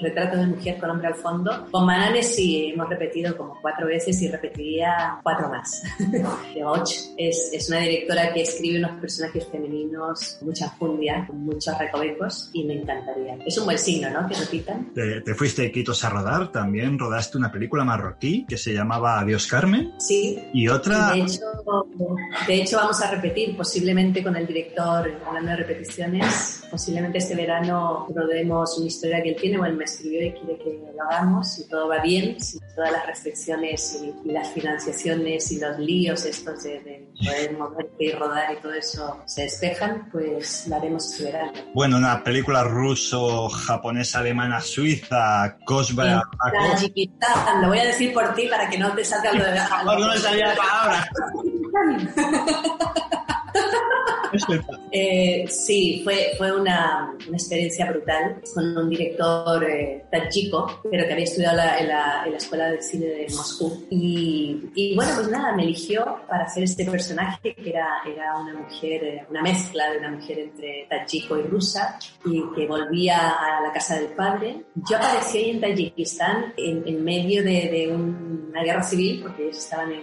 retrato 0.00 0.38
de 0.38 0.46
mujer 0.46 0.78
con 0.78 0.90
hombre 0.90 1.08
al 1.08 1.14
fondo. 1.14 1.66
Con 1.70 1.86
Manane 1.86 2.22
sí 2.22 2.72
hemos 2.72 2.88
repetido 2.88 3.36
como 3.36 3.58
cuatro 3.60 3.86
veces 3.86 4.20
y 4.22 4.28
repetiría 4.28 5.18
cuatro 5.22 5.48
más, 5.48 5.82
de 6.54 6.64
ocho. 6.64 6.94
Es, 7.16 7.50
es, 7.52 7.68
una 7.68 7.80
directora 7.80 8.32
que 8.32 8.42
escribe 8.42 8.78
unos 8.78 9.00
personajes 9.00 9.46
femeninos 9.50 10.38
mucha 10.42 10.70
fundia, 10.70 11.24
con 11.26 11.44
muchos 11.44 11.76
recovecos 11.78 12.50
y 12.52 12.64
me 12.64 12.74
encantaría. 12.74 13.38
Es 13.44 13.56
un 13.58 13.64
buen 13.64 13.78
signo, 13.78 14.10
¿no? 14.10 14.28
Que 14.28 14.34
repitan. 14.34 14.92
Te, 14.94 15.20
te 15.20 15.34
fuiste 15.34 15.66
a 15.66 15.72
Quitos 15.72 16.04
a 16.04 16.10
rodar, 16.10 16.52
también 16.52 16.98
rodaste 16.98 17.38
una 17.38 17.50
película 17.50 17.84
marroquí 17.84 18.44
que 18.46 18.56
se 18.56 18.72
llamaba 18.72 19.20
Adiós 19.20 19.46
Carmen. 19.46 19.92
Sí. 19.98 20.38
Y 20.52 20.68
otra... 20.68 21.12
De 21.12 21.20
hecho, 21.20 21.40
de 22.46 22.54
hecho 22.54 22.76
vamos 22.76 23.00
a 23.02 23.10
repetir, 23.10 23.56
posiblemente 23.56 24.22
con 24.22 24.36
el 24.36 24.46
director, 24.46 25.10
hablando 25.26 25.50
de 25.50 25.56
repeticiones, 25.56 26.63
posiblemente 26.70 27.18
este 27.18 27.34
verano 27.34 28.06
rodemos 28.14 28.78
una 28.78 28.86
historia 28.86 29.22
que 29.22 29.30
él 29.30 29.36
tiene 29.36 29.58
él 29.66 29.76
me 29.76 29.84
escribió 29.84 30.26
y 30.26 30.32
quiere 30.32 30.58
que 30.58 30.80
lo 30.94 31.02
hagamos, 31.04 31.54
si 31.54 31.68
todo 31.68 31.88
va 31.88 32.00
bien, 32.00 32.40
si 32.40 32.58
todas 32.74 32.92
las 32.92 33.06
restricciones 33.06 34.02
y, 34.02 34.12
las 34.30 34.48
financiaciones 34.48 35.52
y 35.52 35.60
los 35.60 35.78
líos 35.78 36.24
estos 36.24 36.62
de, 36.64 37.08
poder 37.18 37.56
moverte 37.56 38.04
y 38.04 38.12
rodar 38.12 38.52
y 38.52 38.56
todo 38.60 38.72
eso 38.74 39.22
se 39.26 39.42
despejan, 39.42 40.08
pues 40.10 40.66
la 40.66 40.76
haremos 40.76 41.12
este 41.12 41.24
verano. 41.24 41.52
Bueno, 41.74 41.96
una 41.98 42.22
película 42.22 42.64
ruso, 42.64 43.48
japonesa, 43.48 44.18
alemana, 44.18 44.60
suiza, 44.60 45.58
Kosba... 45.64 46.22
Lo 47.60 47.68
voy 47.68 47.78
a 47.78 47.84
decir 47.84 48.12
por 48.12 48.34
ti 48.34 48.48
para 48.48 48.68
que 48.68 48.78
no 48.78 48.92
te 48.94 49.04
salga 49.04 49.32
lo 49.32 49.44
de 49.44 49.54
la... 49.54 49.82
no 49.84 50.08
me 50.08 50.18
salía 50.18 50.48
la 50.48 50.56
palabra. 50.56 51.10
Eh, 54.90 55.46
sí, 55.48 56.00
fue, 56.04 56.32
fue 56.36 56.52
una, 56.52 57.12
una, 57.26 57.36
experiencia 57.36 57.90
brutal 57.90 58.40
con 58.52 58.76
un 58.76 58.88
director 58.88 59.64
eh, 59.64 60.04
pero 60.10 61.06
que 61.06 61.12
había 61.12 61.24
estudiado 61.24 61.58
en, 61.78 61.88
la, 61.88 62.24
en, 62.24 62.32
la, 62.32 62.36
Escuela 62.36 62.70
de 62.70 62.82
Cine 62.82 63.06
de 63.06 63.26
Moscú. 63.30 63.86
Y, 63.90 64.70
y, 64.74 64.94
bueno, 64.94 65.12
pues 65.14 65.28
nada, 65.28 65.54
me 65.54 65.64
eligió 65.64 66.20
para 66.28 66.44
hacer 66.44 66.64
este 66.64 66.84
personaje 66.84 67.54
que 67.54 67.70
era, 67.70 68.02
era 68.06 68.36
una 68.38 68.54
mujer, 68.54 69.04
eh, 69.04 69.26
una 69.30 69.42
mezcla 69.42 69.90
de 69.90 69.98
una 69.98 70.10
mujer 70.10 70.38
entre 70.38 70.86
tadjiko 70.88 71.38
y 71.38 71.42
rusa 71.42 71.98
y 72.24 72.42
que 72.54 72.66
volvía 72.66 73.30
a 73.30 73.60
la 73.62 73.72
casa 73.72 73.96
del 73.96 74.08
padre. 74.08 74.64
Yo 74.74 74.96
aparecí 74.96 75.38
ahí 75.38 75.50
en 75.50 75.60
Tayikistán 75.60 76.54
en, 76.56 76.86
en 76.86 77.04
medio 77.04 77.42
de, 77.42 77.68
de 77.70 77.92
un 77.92 78.34
una 78.54 78.62
guerra 78.62 78.82
civil, 78.84 79.20
porque 79.22 79.44
ellos 79.44 79.58
estaban 79.58 79.90
en 79.90 80.02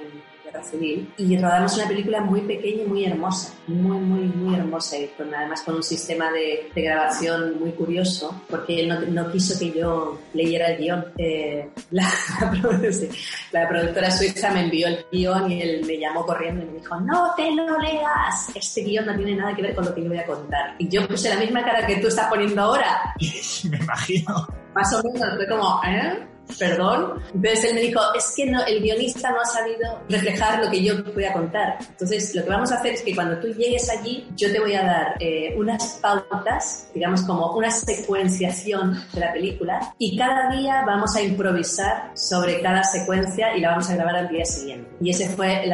guerra 0.51 0.63
civil, 0.63 1.13
y 1.17 1.37
rodamos 1.37 1.77
una 1.77 1.87
película 1.87 2.21
muy 2.21 2.41
pequeña 2.41 2.83
y 2.83 2.87
muy 2.87 3.05
hermosa, 3.05 3.53
muy, 3.67 3.97
muy, 3.97 4.21
muy 4.21 4.55
hermosa, 4.55 4.97
y 4.97 5.07
con, 5.09 5.33
además 5.33 5.61
con 5.61 5.75
un 5.75 5.83
sistema 5.83 6.31
de, 6.31 6.69
de 6.73 6.81
grabación 6.81 7.59
muy 7.59 7.71
curioso, 7.71 8.43
porque 8.49 8.81
él 8.81 8.89
no, 8.89 9.01
no, 9.01 9.31
quiso 9.31 9.57
que 9.57 9.71
yo 9.71 10.19
leyera 10.33 10.67
el 10.71 10.77
guion. 10.77 11.05
Eh, 11.17 11.69
la, 11.91 12.07
la, 13.51 13.69
productora 13.69 14.11
suiza 14.11 14.51
me 14.51 14.65
envió 14.65 14.87
el 14.87 15.05
guion 15.11 15.51
y 15.51 15.61
él 15.61 15.85
me 15.85 15.97
llamó 15.97 16.25
corriendo 16.25 16.63
y 16.63 16.67
me 16.67 16.79
dijo, 16.79 16.99
no 16.99 17.33
te 17.35 17.51
lo 17.51 17.79
leas, 17.79 18.49
este 18.55 18.81
guion 18.83 19.05
no 19.05 19.15
tiene 19.15 19.35
nada 19.35 19.55
que 19.55 19.61
ver 19.61 19.75
con 19.75 19.85
lo 19.85 19.93
que 19.93 20.03
yo 20.03 20.09
voy 20.09 20.19
a 20.19 20.25
contar. 20.25 20.75
Y 20.77 20.89
yo 20.89 21.07
puse 21.07 21.29
la 21.29 21.39
misma 21.39 21.63
cara 21.63 21.85
que 21.85 21.97
tú 21.97 22.07
estás 22.07 22.27
poniendo 22.27 22.61
ahora. 22.61 23.13
me 23.69 23.77
imagino. 23.77 24.47
Más 24.73 24.93
o 24.93 25.03
menos, 25.03 25.35
fue 25.35 25.47
como, 25.47 25.81
¿eh? 25.85 26.30
Perdón. 26.57 27.21
Entonces 27.33 27.65
él 27.65 27.75
me 27.75 27.81
dijo, 27.81 27.99
es 28.15 28.33
que 28.35 28.45
no, 28.45 28.63
el 28.65 28.81
guionista 28.81 29.31
no 29.31 29.41
ha 29.41 29.45
sabido 29.45 29.99
reflejar 30.09 30.63
lo 30.63 30.71
que 30.71 30.83
yo 30.83 31.03
voy 31.13 31.25
a 31.25 31.33
contar. 31.33 31.77
Entonces 31.79 32.35
lo 32.35 32.43
que 32.43 32.49
vamos 32.49 32.71
a 32.71 32.75
hacer 32.75 32.93
es 32.93 33.01
que 33.01 33.15
cuando 33.15 33.39
tú 33.39 33.47
llegues 33.47 33.89
allí, 33.89 34.27
yo 34.35 34.51
te 34.51 34.59
voy 34.59 34.75
a 34.75 34.83
dar 34.83 35.15
eh, 35.19 35.55
unas 35.57 35.99
pautas, 36.01 36.89
digamos 36.93 37.21
como 37.23 37.55
una 37.55 37.71
secuenciación 37.71 39.01
de 39.13 39.19
la 39.19 39.33
película 39.33 39.93
y 39.97 40.17
cada 40.17 40.49
día 40.51 40.83
vamos 40.85 41.15
a 41.15 41.21
improvisar 41.21 42.11
sobre 42.15 42.61
cada 42.61 42.83
secuencia 42.83 43.55
y 43.55 43.61
la 43.61 43.71
vamos 43.71 43.89
a 43.89 43.95
grabar 43.95 44.15
al 44.15 44.29
día 44.29 44.45
siguiente. 44.45 44.89
Y 45.01 45.09
esa 45.09 45.29
fue 45.35 45.65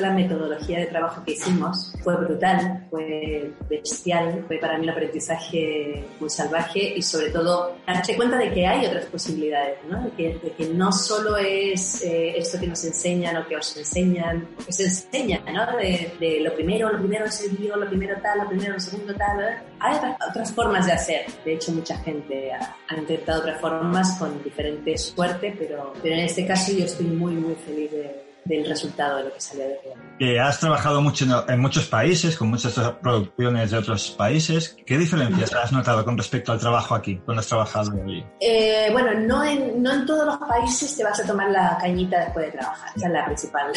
la 0.00 0.10
metodología 0.10 0.78
de 0.78 0.86
trabajo 0.86 1.22
que 1.24 1.32
hicimos. 1.32 1.92
Fue 2.02 2.16
brutal, 2.16 2.86
fue 2.90 3.52
bestial, 3.68 4.44
fue 4.46 4.58
para 4.58 4.78
mí 4.78 4.84
un 4.84 4.90
aprendizaje 4.90 6.04
muy 6.20 6.30
salvaje 6.30 6.94
y 6.96 7.02
sobre 7.02 7.30
todo 7.30 7.76
darte 7.86 8.16
cuenta 8.16 8.38
de 8.38 8.52
que 8.52 8.66
hay 8.66 8.86
otras 8.86 9.06
posibilidades 9.06 9.78
¿no? 9.88 10.10
Que, 10.16 10.38
de 10.42 10.52
que 10.52 10.66
no 10.68 10.92
solo 10.92 11.36
es 11.36 12.02
eh, 12.02 12.38
esto 12.38 12.58
que 12.58 12.66
nos 12.66 12.84
enseñan 12.84 13.36
o 13.36 13.46
que 13.46 13.56
os 13.56 13.76
enseñan, 13.76 14.48
que 14.64 14.72
se 14.72 14.84
enseña, 14.84 15.40
¿no? 15.52 15.76
De, 15.76 16.12
de, 16.18 16.40
lo 16.40 16.54
primero, 16.54 16.92
lo 16.92 16.98
primero 16.98 17.24
es 17.26 17.40
el 17.42 17.56
guion, 17.56 17.80
lo 17.80 17.88
primero 17.88 18.16
tal, 18.22 18.38
lo 18.40 18.48
primero, 18.48 18.74
lo 18.74 18.80
segundo 18.80 19.14
tal. 19.14 19.40
¿eh? 19.40 19.56
Hay 19.80 19.96
otras 20.28 20.52
formas 20.52 20.86
de 20.86 20.92
hacer. 20.92 21.26
De 21.44 21.54
hecho, 21.54 21.72
mucha 21.72 21.96
gente 21.98 22.52
ha, 22.52 22.76
ha, 22.88 22.96
intentado 22.96 23.40
otras 23.40 23.60
formas 23.60 24.18
con 24.18 24.42
diferente 24.42 24.96
suerte, 24.98 25.54
pero, 25.58 25.92
pero 26.02 26.14
en 26.14 26.24
este 26.24 26.46
caso 26.46 26.72
yo 26.72 26.84
estoy 26.84 27.06
muy, 27.06 27.34
muy 27.34 27.54
feliz 27.54 27.90
de, 27.90 28.25
del 28.46 28.66
resultado 28.66 29.18
de 29.18 29.24
lo 29.24 29.34
que 29.34 29.40
salió 29.40 29.64
de 29.64 29.78
Que 30.18 30.40
has 30.40 30.60
trabajado 30.60 31.00
mucho 31.00 31.26
en 31.48 31.60
muchos 31.60 31.86
países, 31.86 32.36
con 32.36 32.48
muchas 32.48 32.78
producciones 33.02 33.70
de 33.70 33.78
otros 33.78 34.10
países. 34.10 34.76
¿Qué 34.86 34.98
diferencias 34.98 35.52
has 35.54 35.72
notado 35.72 36.04
con 36.04 36.16
respecto 36.16 36.52
al 36.52 36.58
trabajo 36.58 36.94
aquí, 36.94 37.16
cuando 37.24 37.40
has 37.40 37.46
trabajado 37.48 37.92
allí? 38.02 38.24
Eh, 38.40 38.88
bueno, 38.92 39.14
no 39.20 39.44
en, 39.44 39.82
no 39.82 39.92
en 39.92 40.06
todos 40.06 40.26
los 40.26 40.36
países 40.38 40.96
te 40.96 41.04
vas 41.04 41.18
a 41.20 41.26
tomar 41.26 41.50
la 41.50 41.76
cañita 41.80 42.20
después 42.20 42.46
de 42.46 42.52
trabajar. 42.52 42.90
Esa 42.96 43.06
es 43.06 43.12
la 43.12 43.24
principal. 43.26 43.72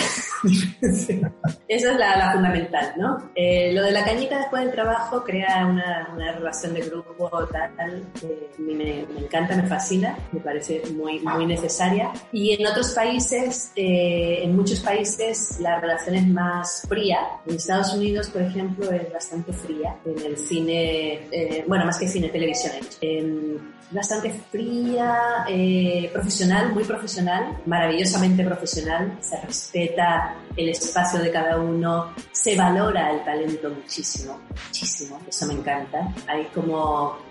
Esa 1.68 1.92
es 1.92 1.98
la, 1.98 2.18
la 2.18 2.32
fundamental, 2.34 2.94
¿no? 2.98 3.32
Eh, 3.36 3.74
lo 3.74 3.84
de 3.84 3.92
la 3.92 4.04
cañita 4.04 4.38
después 4.38 4.64
del 4.64 4.72
trabajo 4.72 5.24
crea 5.24 5.66
una, 5.66 6.10
una 6.14 6.32
relación 6.34 6.74
de 6.74 6.82
grupo 6.82 7.30
tal, 7.52 8.04
que 8.20 8.50
me, 8.58 9.06
me, 9.14 9.20
encanta, 9.20 9.56
me 9.56 9.64
fascina, 9.64 10.18
me 10.32 10.40
parece 10.40 10.82
muy, 10.94 11.20
muy 11.20 11.46
necesaria. 11.46 12.12
Y 12.32 12.54
en 12.54 12.68
otros 12.68 12.92
países, 12.92 13.72
eh, 13.76 14.40
en 14.44 14.56
muchos 14.60 14.82
países 14.82 15.58
la 15.60 15.80
relación 15.80 16.16
es 16.16 16.28
más 16.28 16.84
fría. 16.88 17.20
En 17.48 17.56
Estados 17.56 17.94
Unidos, 17.94 18.30
por 18.30 18.42
ejemplo, 18.42 18.92
es 18.92 19.12
bastante 19.12 19.54
fría. 19.54 19.96
En 20.06 20.26
el 20.26 20.38
cine, 20.38 21.28
eh, 21.32 21.64
bueno, 21.68 21.86
más 21.86 21.98
que 21.98 22.08
cine, 22.08 22.30
televisión. 22.30 22.74
Eh, 23.02 23.58
bastante 23.92 24.32
fría, 24.52 25.46
eh, 25.48 26.10
profesional, 26.12 26.74
muy 26.74 26.84
profesional, 26.84 27.58
maravillosamente 27.66 28.44
profesional. 28.44 29.18
Se 29.22 29.40
respeta 29.40 30.36
el 30.56 30.70
espacio 30.70 31.20
de 31.20 31.32
cada 31.32 31.58
uno, 31.58 32.14
se 32.32 32.56
valora 32.56 33.12
el 33.12 33.24
talento 33.24 33.70
muchísimo, 33.70 34.40
muchísimo. 34.68 35.20
Eso 35.28 35.48
me 35.48 35.54
encanta. 35.54 36.14
Hay 36.28 36.46
como 36.54 37.29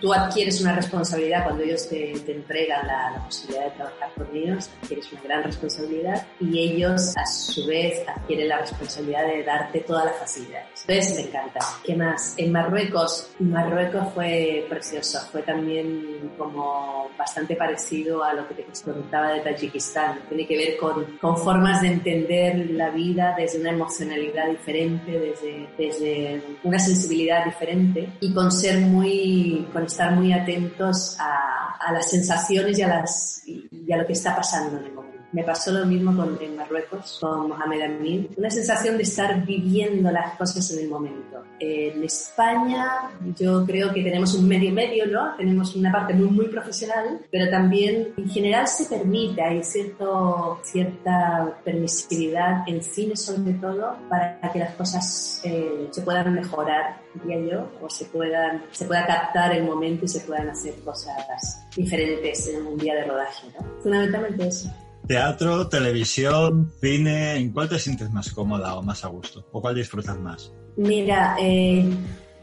tú 0.00 0.12
adquieres 0.12 0.60
una 0.60 0.74
responsabilidad 0.74 1.44
cuando 1.44 1.62
ellos 1.62 1.88
te, 1.88 2.14
te 2.24 2.32
entregan 2.32 2.86
la, 2.86 3.10
la, 3.12 3.24
posibilidad 3.24 3.64
de 3.64 3.70
trabajar 3.72 4.10
con 4.14 4.36
ellos, 4.36 4.70
adquieres 4.82 5.12
una 5.12 5.22
gran 5.22 5.42
responsabilidad 5.44 6.26
y 6.40 6.58
ellos 6.58 7.16
a 7.16 7.26
su 7.26 7.66
vez 7.66 8.02
adquieren 8.08 8.48
la 8.48 8.58
responsabilidad 8.58 9.26
de 9.26 9.42
darte 9.42 9.80
todas 9.80 10.06
las 10.06 10.16
facilidades. 10.16 10.84
Entonces 10.86 11.16
me 11.16 11.28
encanta. 11.28 11.60
¿Qué 11.84 11.94
más? 11.94 12.34
En 12.36 12.52
Marruecos, 12.52 13.30
Marruecos 13.38 14.12
fue 14.14 14.66
precioso, 14.68 15.20
fue 15.30 15.42
también 15.42 16.32
como 16.36 17.10
bastante 17.16 17.56
parecido 17.56 18.22
a 18.22 18.34
lo 18.34 18.46
que 18.48 18.54
te 18.54 18.66
contaba 18.84 19.32
de 19.32 19.40
Tayikistán. 19.40 20.20
Tiene 20.28 20.46
que 20.46 20.56
ver 20.56 20.76
con, 20.76 21.18
con 21.20 21.36
formas 21.36 21.82
de 21.82 21.88
entender 21.88 22.70
la 22.70 22.90
vida 22.90 23.34
desde 23.36 23.60
una 23.60 23.70
emocionalidad 23.70 24.48
diferente, 24.48 25.12
desde, 25.18 25.68
desde 25.76 26.42
una 26.62 26.78
sensibilidad 26.78 27.44
diferente 27.44 28.08
y 28.20 28.32
con 28.32 28.50
ser 28.52 28.78
muy 28.78 29.37
con 29.72 29.84
estar 29.84 30.12
muy 30.12 30.32
atentos 30.32 31.16
a, 31.20 31.92
las 31.92 32.10
sensaciones 32.10 32.78
y 32.78 32.82
a, 32.82 32.88
las, 32.88 33.42
y 33.46 33.92
a 33.92 33.96
lo 33.96 34.06
que 34.06 34.12
está 34.12 34.36
pasando 34.36 34.78
en 34.78 34.84
el. 34.84 34.97
Me 35.32 35.44
pasó 35.44 35.72
lo 35.72 35.84
mismo 35.84 36.26
en 36.40 36.56
Marruecos, 36.56 37.18
con 37.20 37.48
Mohamed 37.48 37.82
Amin. 37.82 38.28
Una 38.36 38.50
sensación 38.50 38.96
de 38.96 39.02
estar 39.02 39.44
viviendo 39.44 40.10
las 40.10 40.36
cosas 40.36 40.70
en 40.72 40.84
el 40.84 40.88
momento. 40.88 41.44
En 41.60 42.02
España 42.02 43.10
yo 43.36 43.64
creo 43.66 43.92
que 43.92 44.02
tenemos 44.02 44.34
un 44.34 44.48
medio 44.48 44.72
medio, 44.72 45.06
¿no? 45.06 45.34
Tenemos 45.36 45.74
una 45.76 45.92
parte 45.92 46.14
muy, 46.14 46.28
muy 46.28 46.48
profesional, 46.48 47.20
pero 47.30 47.50
también 47.50 48.14
en 48.16 48.28
general 48.30 48.66
se 48.66 48.86
permite, 48.86 49.42
hay 49.42 49.62
cierto, 49.62 50.60
cierta 50.62 51.58
permisividad 51.64 52.66
en 52.66 52.82
cine 52.82 53.16
sobre 53.16 53.52
todo 53.54 53.96
para 54.08 54.40
que 54.52 54.58
las 54.58 54.74
cosas 54.74 55.40
eh, 55.44 55.88
se 55.90 56.02
puedan 56.02 56.32
mejorar, 56.34 57.00
diría 57.14 57.52
yo, 57.52 57.68
o 57.82 57.90
se, 57.90 58.06
puedan, 58.06 58.64
se 58.70 58.86
pueda 58.86 59.06
captar 59.06 59.54
el 59.54 59.64
momento 59.64 60.04
y 60.04 60.08
se 60.08 60.20
puedan 60.20 60.48
hacer 60.48 60.74
cosas 60.84 61.66
diferentes 61.76 62.48
en 62.48 62.66
un 62.66 62.78
día 62.78 62.94
de 62.94 63.04
rodaje, 63.04 63.48
¿no? 63.58 63.82
Fundamentalmente 63.82 64.48
eso. 64.48 64.70
Teatro, 65.08 65.66
televisión, 65.68 66.70
cine, 66.82 67.36
¿en 67.36 67.50
cuál 67.50 67.66
te 67.66 67.78
sientes 67.78 68.10
más 68.10 68.30
cómoda 68.30 68.76
o 68.76 68.82
más 68.82 69.02
a 69.06 69.08
gusto? 69.08 69.42
¿O 69.52 69.62
cuál 69.62 69.74
disfrutas 69.74 70.18
más? 70.18 70.52
Mira, 70.76 71.34
eh, 71.40 71.82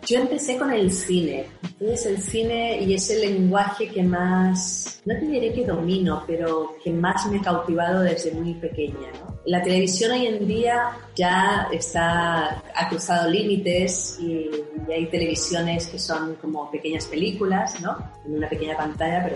yo 0.03 0.19
empecé 0.19 0.57
con 0.57 0.73
el 0.73 0.91
cine. 0.91 1.45
Entonces 1.61 2.05
el 2.07 2.17
cine 2.17 2.81
y 2.81 2.95
ese 2.95 3.19
lenguaje 3.19 3.87
que 3.87 4.01
más, 4.01 4.99
no 5.05 5.13
te 5.13 5.27
diré 5.27 5.53
que 5.53 5.63
domino, 5.63 6.23
pero 6.25 6.75
que 6.83 6.91
más 6.91 7.27
me 7.27 7.37
ha 7.37 7.41
cautivado 7.43 8.01
desde 8.01 8.31
muy 8.31 8.55
pequeña. 8.55 9.11
La 9.45 9.61
televisión 9.61 10.13
hoy 10.13 10.25
en 10.25 10.47
día 10.47 10.89
ya 11.15 11.67
está, 11.71 12.63
ha 12.75 12.89
cruzado 12.89 13.29
límites 13.29 14.17
y, 14.19 14.49
y 14.87 14.91
hay 14.91 15.05
televisiones 15.05 15.85
que 15.85 15.99
son 15.99 16.33
como 16.37 16.71
pequeñas 16.71 17.05
películas, 17.05 17.79
¿no? 17.79 17.95
En 18.25 18.37
una 18.37 18.49
pequeña 18.49 18.75
pantalla, 18.75 19.23
pero 19.23 19.35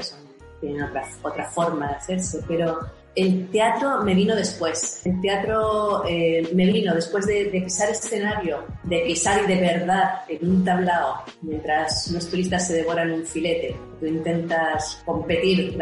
tienen 0.59 0.81
otra, 0.81 1.03
otra 1.21 1.45
forma 1.45 1.89
de 1.89 1.93
hacerse. 1.93 2.43
Pero 2.47 2.79
el 3.21 3.49
teatro 3.49 4.01
me 4.03 4.13
vino 4.13 4.35
después. 4.35 5.01
El 5.05 5.19
teatro 5.21 6.03
eh, 6.07 6.49
me 6.53 6.65
vino 6.65 6.93
después 6.93 7.25
de, 7.25 7.45
pisar 7.45 7.89
escenario, 7.89 8.65
de 8.83 8.99
pisar 8.99 9.45
de 9.45 9.55
verdad 9.55 10.21
en 10.27 10.49
un 10.49 10.63
tablao, 10.63 11.23
mientras 11.41 12.09
los 12.11 12.29
turistas 12.29 12.67
se 12.67 12.75
devoran 12.75 13.11
un 13.11 13.25
filete. 13.25 13.75
Tú 13.99 14.05
intentas 14.05 15.01
competir 15.05 15.77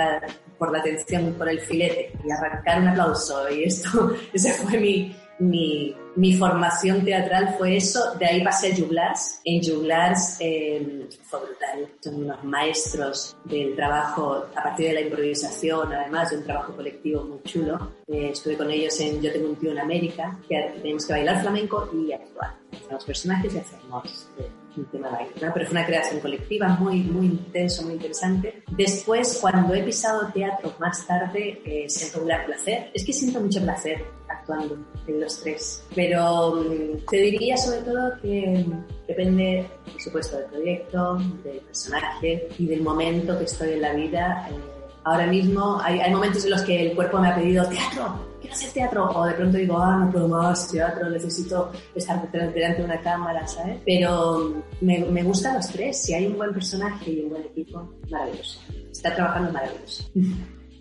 por 0.58 0.72
la 0.72 0.80
atención 0.80 1.34
por 1.34 1.50
el 1.50 1.60
filete 1.60 2.12
y 2.26 2.32
arrancar 2.32 2.82
un 2.82 2.88
aplauso. 2.90 3.50
Y 3.52 3.64
esto, 3.66 4.14
ese 4.34 4.54
fue 4.54 4.80
mi, 4.80 5.16
mi, 5.40 5.96
mi, 6.16 6.34
formación 6.34 7.04
teatral 7.06 7.56
fue 7.58 7.78
eso, 7.78 8.16
de 8.16 8.26
ahí 8.26 8.44
pasé 8.44 8.74
a 8.74 8.76
Juglars. 8.76 9.42
En 9.44 9.64
Juglars 9.64 10.38
eh, 10.40 11.08
fue 11.24 11.40
brutal, 11.40 11.88
son 12.00 12.16
unos 12.24 12.44
maestros 12.44 13.38
del 13.46 13.76
trabajo 13.76 14.46
a 14.56 14.64
partir 14.64 14.88
de 14.88 14.94
la 14.94 15.02
improvisación, 15.02 15.94
además 15.94 16.32
de 16.32 16.38
un 16.38 16.44
trabajo 16.44 16.76
colectivo 16.76 17.24
muy 17.24 17.42
chulo. 17.44 17.92
Eh, 18.08 18.30
estuve 18.32 18.58
con 18.58 18.72
ellos 18.72 19.00
en 19.00 19.22
Yo 19.22 19.32
tengo 19.32 19.50
un 19.50 19.56
tío 19.56 19.72
en 19.72 19.80
América, 19.80 20.40
que 20.48 20.72
tenemos 20.82 21.06
que 21.06 21.14
bailar 21.14 21.42
flamenco 21.42 21.90
y 21.94 22.12
actuar. 22.12 22.56
Hacemos 22.74 23.06
personajes 23.06 23.54
y 23.54 23.58
hacemos 23.60 24.30
eh, 24.40 24.50
un 24.78 24.86
tema 24.86 25.08
de 25.08 25.14
baile, 25.14 25.32
¿no? 25.42 25.52
pero 25.54 25.66
fue 25.66 25.78
una 25.78 25.86
creación 25.86 26.20
colectiva 26.20 26.68
muy, 26.80 27.02
muy 27.02 27.26
intenso, 27.28 27.84
muy 27.84 27.94
interesante. 27.94 28.64
Después, 28.72 29.40
cuando 29.42 29.74
he 29.74 29.84
pisado 29.84 30.32
teatro 30.32 30.74
más 30.80 31.06
tarde, 31.06 31.62
eh, 31.66 31.90
siento 31.90 32.20
un 32.22 32.28
gran 32.28 32.46
placer. 32.46 32.92
Es 32.94 33.06
que 33.06 33.14
siento 33.14 33.40
mucho 33.40 33.62
placer 33.62 34.06
actuando 34.48 34.78
en 35.08 35.22
los 35.22 35.40
tres. 35.42 35.84
Pero 35.94 36.54
um, 36.54 36.98
te 37.10 37.18
diría 37.18 37.58
sobre 37.58 37.82
todo 37.82 38.12
que 38.22 38.66
depende, 39.08 39.70
por 39.92 40.02
supuesto, 40.02 40.38
del 40.38 40.46
proyecto, 40.48 41.18
del 41.44 41.60
personaje 41.60 42.48
y 42.58 42.66
del 42.66 42.82
momento 42.82 43.38
que 43.38 43.46
estoy 43.46 43.74
en 43.74 43.82
la 43.82 43.94
vida. 43.94 44.48
Eh, 44.50 44.56
ahora 45.04 45.28
mismo 45.28 45.80
hay, 45.82 46.00
hay, 46.00 46.12
momentos 46.12 46.46
en 46.46 46.52
los 46.52 46.62
que 46.62 46.88
el 46.88 46.96
cuerpo 46.96 47.20
me 47.20 47.30
ha 47.30 47.36
pedido 47.36 47.68
teatro, 47.68 48.20
quiero 48.40 48.56
hacer 48.56 48.72
teatro, 48.72 49.10
o 49.12 49.26
de 49.26 49.34
pronto 49.34 49.58
digo, 49.58 49.78
ah, 49.78 49.98
no 50.06 50.12
puedo 50.12 50.28
más 50.28 50.70
teatro, 50.70 51.10
necesito 51.10 51.72
estar 51.96 52.30
delante 52.32 52.80
de 52.80 52.84
una 52.84 53.02
cámara, 53.02 53.46
¿sabes? 53.48 53.80
Pero 53.86 54.64
me, 54.82 55.00
me 55.00 55.24
gustan 55.24 55.56
los 55.56 55.68
tres, 55.68 56.02
si 56.02 56.14
hay 56.14 56.28
un 56.28 56.38
buen 56.38 56.54
personaje 56.54 57.12
y 57.12 57.22
un 57.22 57.30
buen 57.30 57.44
equipo, 57.44 57.94
maravilloso. 58.10 58.60
Está 58.92 59.14
trabajando 59.16 59.52
maravilloso. 59.52 60.10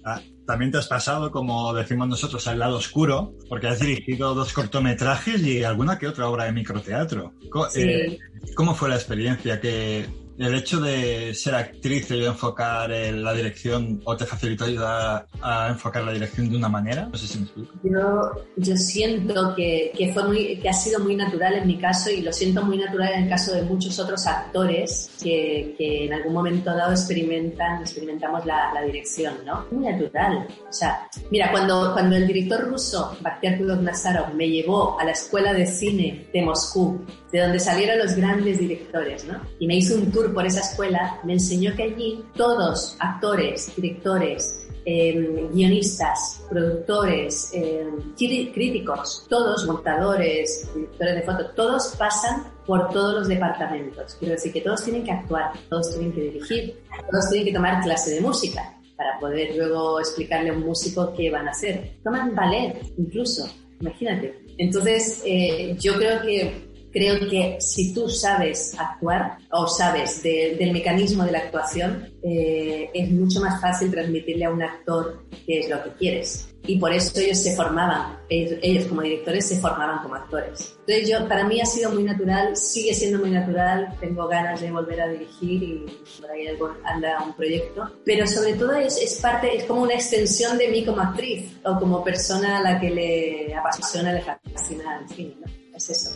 Ah, 0.04 0.20
también 0.46 0.70
te 0.70 0.78
has 0.78 0.86
pasado, 0.86 1.30
como 1.30 1.74
decimos 1.74 2.08
nosotros, 2.08 2.46
al 2.46 2.58
lado 2.58 2.76
oscuro, 2.76 3.34
porque 3.48 3.66
has 3.66 3.80
dirigido 3.80 4.34
dos 4.34 4.52
cortometrajes 4.52 5.42
y 5.42 5.64
alguna 5.64 5.98
que 5.98 6.06
otra 6.06 6.28
obra 6.28 6.44
de 6.44 6.52
microteatro. 6.52 7.34
Eh, 7.74 8.18
¿Cómo 8.54 8.74
fue 8.74 8.88
la 8.88 8.94
experiencia? 8.94 9.60
que 9.60 10.06
el 10.38 10.54
hecho 10.54 10.80
de 10.80 11.34
ser 11.34 11.54
actriz 11.54 12.10
y 12.10 12.24
enfocar 12.24 12.90
la 12.90 13.32
dirección 13.32 14.00
o 14.04 14.16
te 14.16 14.26
facilitó 14.26 14.64
ayudar 14.64 15.26
a 15.40 15.68
enfocar 15.68 16.04
la 16.04 16.12
dirección 16.12 16.50
de 16.50 16.56
una 16.56 16.68
manera? 16.68 17.08
No 17.10 17.16
sé 17.16 17.26
si 17.26 17.38
me 17.38 17.44
explico. 17.44 17.72
Yo, 17.82 18.44
yo 18.56 18.76
siento 18.76 19.54
que, 19.54 19.92
que, 19.96 20.12
fue 20.12 20.24
muy, 20.24 20.58
que 20.58 20.68
ha 20.68 20.72
sido 20.72 21.00
muy 21.00 21.16
natural 21.16 21.54
en 21.54 21.66
mi 21.66 21.78
caso 21.78 22.10
y 22.10 22.22
lo 22.22 22.32
siento 22.32 22.62
muy 22.64 22.78
natural 22.78 23.12
en 23.14 23.24
el 23.24 23.28
caso 23.28 23.54
de 23.54 23.62
muchos 23.62 23.98
otros 23.98 24.26
actores 24.26 25.10
que, 25.22 25.74
que 25.78 26.06
en 26.06 26.12
algún 26.12 26.32
momento 26.32 26.74
dado 26.74 26.92
experimentan, 26.92 27.80
experimentamos 27.80 28.44
la, 28.44 28.72
la, 28.74 28.82
dirección, 28.82 29.34
¿no? 29.44 29.66
Muy 29.70 29.90
natural. 29.90 30.46
O 30.68 30.72
sea, 30.72 31.08
mira, 31.30 31.50
cuando, 31.50 31.92
cuando 31.92 32.16
el 32.16 32.26
director 32.26 32.68
ruso, 32.68 33.16
Bakhtiar 33.20 33.60
Nazarov, 33.60 34.34
me 34.34 34.48
llevó 34.48 34.98
a 34.98 35.04
la 35.04 35.12
escuela 35.12 35.52
de 35.52 35.66
cine 35.66 36.28
de 36.32 36.42
Moscú, 36.42 37.04
de 37.32 37.40
donde 37.40 37.58
salieron 37.58 37.98
los 37.98 38.14
grandes 38.14 38.58
directores, 38.58 39.24
¿no? 39.24 39.40
Y 39.58 39.66
me 39.66 39.76
hizo 39.76 39.96
un 39.96 40.10
tour 40.12 40.32
por 40.32 40.46
esa 40.46 40.60
escuela, 40.60 41.20
me 41.24 41.34
enseñó 41.34 41.74
que 41.74 41.84
allí 41.84 42.24
todos, 42.36 42.96
actores, 43.00 43.74
directores, 43.74 44.66
em, 44.84 45.50
guionistas, 45.52 46.40
productores, 46.48 47.50
em, 47.52 48.14
críticos, 48.16 49.26
todos, 49.28 49.66
montadores, 49.66 50.68
directores 50.74 51.14
de 51.16 51.22
foto, 51.22 51.50
todos 51.56 51.94
pasan 51.98 52.44
por 52.64 52.90
todos 52.90 53.14
los 53.14 53.28
departamentos. 53.28 54.14
Quiero 54.18 54.34
decir 54.34 54.52
que 54.52 54.60
todos 54.60 54.84
tienen 54.84 55.02
que 55.02 55.10
actuar, 55.10 55.52
todos 55.68 55.90
tienen 55.90 56.12
que 56.12 56.20
dirigir, 56.20 56.80
todos 57.10 57.28
tienen 57.30 57.48
que 57.48 57.54
tomar 57.54 57.82
clase 57.82 58.12
de 58.12 58.20
música 58.20 58.72
para 58.96 59.18
poder 59.18 59.54
luego 59.56 60.00
explicarle 60.00 60.50
a 60.50 60.52
un 60.52 60.64
músico 60.64 61.12
qué 61.14 61.30
van 61.30 61.48
a 61.48 61.50
hacer. 61.50 61.98
Toman 62.02 62.34
ballet, 62.34 62.80
incluso, 62.96 63.48
imagínate. 63.80 64.34
Entonces, 64.58 65.22
eh, 65.26 65.76
yo 65.78 65.94
creo 65.96 66.22
que 66.22 66.65
creo 66.96 67.28
que 67.28 67.58
si 67.60 67.92
tú 67.92 68.08
sabes 68.08 68.74
actuar 68.78 69.36
o 69.50 69.66
sabes 69.66 70.22
del 70.22 70.72
mecanismo 70.72 71.24
de 71.24 71.32
la 71.32 71.40
actuación, 71.40 72.08
eh, 72.22 72.88
es 72.94 73.10
mucho 73.10 73.38
más 73.42 73.60
fácil 73.60 73.90
transmitirle 73.90 74.46
a 74.46 74.50
un 74.50 74.62
actor 74.62 75.26
qué 75.44 75.58
es 75.58 75.68
lo 75.68 75.84
que 75.84 75.90
quieres. 75.90 76.48
Y 76.66 76.78
por 76.78 76.94
eso 76.94 77.20
ellos 77.20 77.42
se 77.42 77.54
formaban, 77.54 78.18
ellos, 78.30 78.86
como 78.86 79.02
directores 79.02 79.46
se 79.46 79.60
formaban 79.60 80.02
como 80.02 80.14
actores. 80.14 80.74
Entonces 80.80 81.10
yo, 81.10 81.28
para 81.28 81.46
mí 81.46 81.60
ha 81.60 81.66
sido 81.66 81.92
muy 81.92 82.02
natural, 82.02 82.56
sigue 82.56 82.94
siendo 82.94 83.18
muy 83.18 83.30
natural, 83.30 83.94
tengo 84.00 84.26
ganas 84.26 84.62
de 84.62 84.72
volver 84.72 85.02
a 85.02 85.08
dirigir 85.08 85.62
y 85.62 85.86
por 86.18 86.30
ahí 86.30 86.46
anda 86.84 87.22
un 87.22 87.34
proyecto, 87.34 87.92
pero 88.06 88.26
sobre 88.26 88.54
todo 88.54 88.72
es, 88.72 88.96
es 88.96 89.20
parte, 89.20 89.54
es 89.54 89.64
como 89.64 89.82
una 89.82 89.94
extensión 89.94 90.56
de 90.56 90.68
mí 90.68 90.82
como 90.82 91.02
actriz 91.02 91.58
o 91.62 91.78
como 91.78 92.02
persona 92.02 92.58
a 92.58 92.62
la 92.62 92.80
que 92.80 92.90
le 92.90 93.54
apasiona, 93.54 94.14
le 94.14 94.22
fascina 94.22 94.98
el 95.02 95.08
cine, 95.14 95.36
¿no? 95.38 95.55
Es 95.76 95.90
eso. 95.90 96.10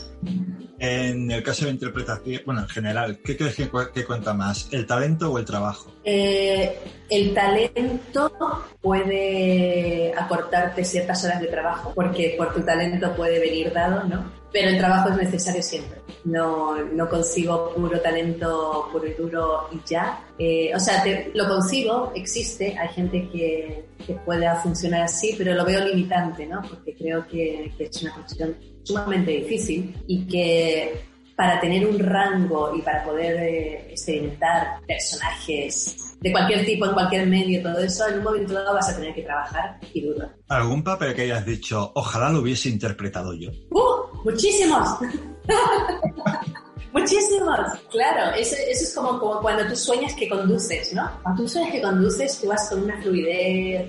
En 0.79 1.31
el 1.31 1.43
caso 1.43 1.67
de 1.67 1.73
interpretación, 1.73 2.41
bueno, 2.47 2.63
en 2.63 2.69
general, 2.69 3.21
¿qué 3.23 3.37
crees 3.37 3.55
que, 3.55 3.69
cuenta 3.69 4.33
más, 4.33 4.69
el 4.73 4.87
talento 4.87 5.31
o 5.31 5.39
el 5.39 5.45
trabajo? 5.45 5.93
Eh, 6.03 6.79
el 7.11 7.35
talento 7.35 8.33
puede 8.81 10.15
acortarte 10.17 10.83
ciertas 10.83 11.23
horas 11.25 11.43
de 11.43 11.49
trabajo, 11.49 11.93
porque 11.95 12.35
por 12.39 12.55
tu 12.55 12.63
talento 12.63 13.15
puede 13.15 13.39
venir 13.39 13.71
dado, 13.75 14.05
¿no? 14.05 14.40
Pero 14.53 14.71
el 14.71 14.79
trabajo 14.79 15.11
es 15.11 15.17
necesario 15.17 15.63
siempre. 15.63 16.01
No, 16.25 16.77
no 16.77 17.09
consigo 17.09 17.73
puro 17.75 18.01
talento 18.01 18.89
puro 18.93 19.07
y 19.07 19.15
duro 19.15 19.69
y 19.73 19.81
ya. 19.89 20.25
Eh, 20.39 20.73
o 20.75 20.81
sea, 20.81 21.05
lo 21.35 21.49
consigo, 21.49 22.13
existe, 22.15 22.77
hay 22.77 22.89
gente 22.89 23.29
que, 23.31 23.85
que, 24.07 24.15
pueda 24.15 24.57
funcionar 24.57 25.03
así, 25.03 25.35
pero 25.39 25.55
lo 25.55 25.65
veo 25.65 25.85
limitante, 25.87 26.47
¿no? 26.47 26.63
Porque 26.63 26.95
creo 26.95 27.27
que, 27.27 27.73
que 27.79 27.85
es 27.85 28.03
una 28.03 28.15
cuestión 28.15 28.57
sumamente 28.83 29.31
difícil 29.31 29.95
y 30.07 30.27
que 30.27 31.11
para 31.41 31.59
tener 31.59 31.87
un 31.87 31.99
rango 31.99 32.77
y 32.77 32.83
para 32.83 33.03
poder 33.03 33.37
eh, 33.41 33.87
experimentar 33.91 34.79
personajes 34.87 36.19
de 36.21 36.33
cualquier 36.33 36.67
tipo, 36.67 36.85
en 36.85 36.93
cualquier 36.93 37.27
medio, 37.27 37.63
todo 37.63 37.79
eso, 37.79 38.07
en 38.09 38.19
un 38.19 38.25
momento 38.25 38.53
dado 38.53 38.75
vas 38.75 38.91
a 38.91 38.97
tener 38.97 39.15
que 39.15 39.23
trabajar 39.23 39.79
y 39.95 40.03
duro. 40.03 40.29
¿Algún 40.49 40.85
papel 40.85 41.15
que 41.15 41.23
hayas 41.23 41.47
dicho, 41.47 41.93
ojalá 41.95 42.29
lo 42.29 42.41
hubiese 42.41 42.69
interpretado 42.69 43.33
yo? 43.33 43.51
¡Uh! 43.71 43.90
¡Muchísimos! 44.25 44.89
Muchísimos, 46.93 47.79
claro. 47.91 48.35
Eso, 48.35 48.57
es 48.69 48.93
como, 48.95 49.21
como, 49.21 49.41
cuando 49.41 49.65
tú 49.69 49.77
sueñas 49.77 50.13
que 50.15 50.29
conduces, 50.29 50.93
¿no? 50.93 51.09
Cuando 51.23 51.43
tú 51.43 51.49
sueñas 51.49 51.73
que 51.73 51.81
conduces, 51.81 52.41
tú 52.41 52.49
vas 52.49 52.69
con 52.69 52.83
una 52.83 53.01
fluidez. 53.01 53.89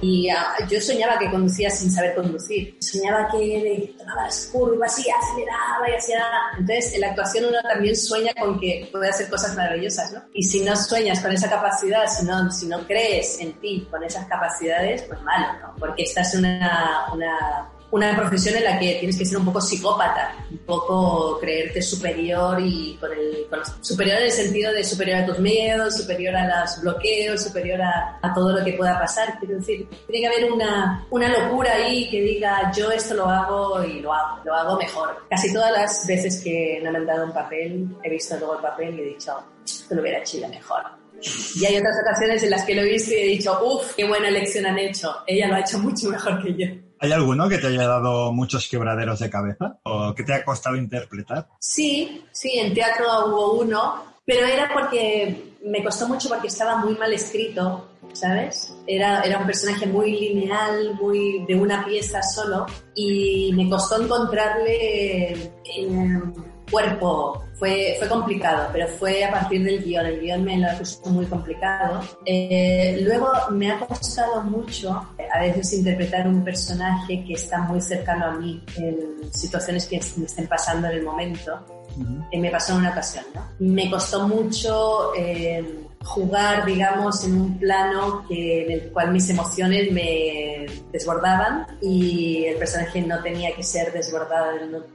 Y 0.00 0.30
uh, 0.30 0.66
yo 0.68 0.80
soñaba 0.80 1.18
que 1.18 1.30
conducía 1.30 1.70
sin 1.70 1.90
saber 1.90 2.14
conducir. 2.14 2.76
Soñaba 2.80 3.28
que 3.30 3.94
tomaba 3.98 4.24
las 4.24 4.46
curvas 4.46 4.98
y 4.98 5.10
aceleraba 5.10 5.90
y 5.90 5.94
hacía... 5.94 6.22
Entonces, 6.58 6.94
en 6.94 7.00
la 7.02 7.08
actuación 7.08 7.44
uno 7.46 7.58
también 7.62 7.94
sueña 7.94 8.32
con 8.38 8.58
que 8.58 8.88
puede 8.90 9.10
hacer 9.10 9.28
cosas 9.28 9.54
maravillosas, 9.54 10.12
¿no? 10.12 10.22
Y 10.32 10.42
si 10.42 10.60
no 10.60 10.74
sueñas 10.74 11.20
con 11.20 11.32
esa 11.32 11.50
capacidad, 11.50 12.06
si 12.06 12.24
no, 12.24 12.50
si 12.50 12.66
no 12.66 12.86
crees 12.86 13.40
en 13.40 13.52
ti 13.60 13.86
con 13.90 14.02
esas 14.02 14.26
capacidades, 14.26 15.02
pues 15.02 15.20
malo, 15.22 15.46
¿no? 15.60 15.74
Porque 15.78 16.04
estás 16.04 16.32
en 16.34 16.40
una, 16.40 17.06
una 17.12 17.70
una 17.96 18.14
profesión 18.14 18.56
en 18.56 18.64
la 18.64 18.78
que 18.78 18.96
tienes 18.96 19.16
que 19.16 19.24
ser 19.24 19.38
un 19.38 19.46
poco 19.46 19.60
psicópata, 19.60 20.34
un 20.50 20.58
poco 20.58 21.38
creerte 21.40 21.80
superior 21.80 22.60
y 22.60 22.96
con 23.00 23.10
el, 23.10 23.46
superior 23.80 24.18
en 24.18 24.24
el 24.24 24.30
sentido 24.30 24.72
de 24.72 24.84
superior 24.84 25.20
a 25.20 25.26
tus 25.26 25.38
miedos, 25.38 25.96
superior 25.96 26.36
a 26.36 26.60
los 26.60 26.80
bloqueos, 26.82 27.42
superior 27.42 27.80
a, 27.80 28.18
a, 28.22 28.34
todo 28.34 28.52
lo 28.52 28.64
que 28.64 28.74
pueda 28.74 28.98
pasar. 28.98 29.38
Quiero 29.38 29.56
decir, 29.56 29.88
tiene 30.06 30.28
que 30.28 30.34
haber 30.34 30.52
una, 30.52 31.06
una 31.10 31.28
locura 31.28 31.72
ahí 31.72 32.08
que 32.10 32.20
diga 32.20 32.70
yo 32.76 32.90
esto 32.90 33.14
lo 33.14 33.26
hago 33.28 33.82
y 33.82 34.00
lo 34.00 34.12
hago, 34.12 34.44
lo 34.44 34.54
hago 34.54 34.76
mejor. 34.76 35.16
Casi 35.30 35.52
todas 35.52 35.72
las 35.72 36.06
veces 36.06 36.42
que 36.42 36.80
me 36.82 36.88
han 36.88 37.06
dado 37.06 37.24
un 37.24 37.32
papel, 37.32 37.88
he 38.02 38.10
visto 38.10 38.36
luego 38.36 38.56
el 38.56 38.62
papel 38.62 38.98
y 38.98 39.02
he 39.02 39.04
dicho, 39.06 39.32
esto 39.64 39.94
lo 39.94 40.02
hubiera 40.02 40.18
hecho 40.18 40.46
mejor. 40.48 40.82
Y 41.54 41.64
hay 41.64 41.78
otras 41.78 41.96
ocasiones 42.02 42.42
en 42.42 42.50
las 42.50 42.64
que 42.64 42.74
lo 42.74 42.82
he 42.82 42.92
visto 42.92 43.12
y 43.12 43.18
he 43.18 43.26
dicho, 43.26 43.58
uff, 43.64 43.94
qué 43.94 44.06
buena 44.06 44.28
elección 44.28 44.66
han 44.66 44.78
hecho. 44.78 45.14
Ella 45.26 45.48
lo 45.48 45.54
ha 45.54 45.60
hecho 45.60 45.78
mucho 45.78 46.10
mejor 46.10 46.42
que 46.42 46.54
yo. 46.54 46.85
¿Hay 46.98 47.12
alguno 47.12 47.48
que 47.48 47.58
te 47.58 47.66
haya 47.68 47.86
dado 47.86 48.32
muchos 48.32 48.68
quebraderos 48.68 49.18
de 49.20 49.30
cabeza 49.30 49.78
o 49.82 50.14
que 50.14 50.22
te 50.24 50.34
ha 50.34 50.44
costado 50.44 50.76
interpretar? 50.76 51.48
Sí, 51.58 52.24
sí, 52.32 52.58
en 52.58 52.72
teatro 52.72 53.06
hubo 53.26 53.60
uno, 53.60 54.02
pero 54.24 54.46
era 54.46 54.70
porque 54.72 55.54
me 55.64 55.84
costó 55.84 56.08
mucho 56.08 56.28
porque 56.28 56.48
estaba 56.48 56.76
muy 56.76 56.94
mal 56.96 57.12
escrito, 57.12 57.88
¿sabes? 58.12 58.74
Era, 58.86 59.22
era 59.22 59.38
un 59.38 59.46
personaje 59.46 59.86
muy 59.86 60.12
lineal, 60.12 60.94
muy 60.94 61.44
de 61.46 61.54
una 61.54 61.84
pieza 61.84 62.22
solo 62.22 62.66
y 62.94 63.52
me 63.54 63.68
costó 63.68 64.02
encontrarle 64.02 65.52
cuerpo. 66.70 67.42
Fue, 67.54 67.96
fue 67.98 68.08
complicado, 68.08 68.68
pero 68.70 68.86
fue 68.86 69.24
a 69.24 69.30
partir 69.30 69.64
del 69.64 69.82
guion. 69.82 70.04
El 70.04 70.20
guion 70.20 70.44
me 70.44 70.58
lo 70.58 70.68
puso 70.76 71.08
muy 71.08 71.24
complicado. 71.24 72.02
Eh, 72.26 72.98
luego 73.02 73.28
me 73.50 73.70
ha 73.70 73.78
costado 73.78 74.42
mucho 74.42 75.08
eh, 75.16 75.26
a 75.32 75.40
veces 75.40 75.72
interpretar 75.72 76.28
un 76.28 76.44
personaje 76.44 77.24
que 77.24 77.32
está 77.32 77.60
muy 77.60 77.80
cercano 77.80 78.26
a 78.26 78.32
mí 78.32 78.62
en 78.76 79.32
situaciones 79.32 79.86
que 79.86 79.98
me 80.16 80.26
estén 80.26 80.46
pasando 80.46 80.88
en 80.88 80.98
el 80.98 81.02
momento. 81.02 81.58
Eh, 82.30 82.38
me 82.38 82.50
pasó 82.50 82.74
en 82.74 82.80
una 82.80 82.90
ocasión, 82.90 83.24
¿no? 83.34 83.48
Me 83.58 83.90
costó 83.90 84.28
mucho 84.28 85.12
jugar, 86.06 86.64
digamos, 86.64 87.24
en 87.24 87.40
un 87.40 87.58
plano 87.58 88.24
que, 88.28 88.64
en 88.64 88.70
el 88.70 88.92
cual 88.92 89.12
mis 89.12 89.28
emociones 89.28 89.92
me 89.92 90.66
desbordaban 90.92 91.66
y 91.82 92.44
el 92.44 92.56
personaje 92.56 93.02
no 93.02 93.20
tenía 93.22 93.54
que 93.54 93.62
ser 93.62 93.92
desbordado, 93.92 94.52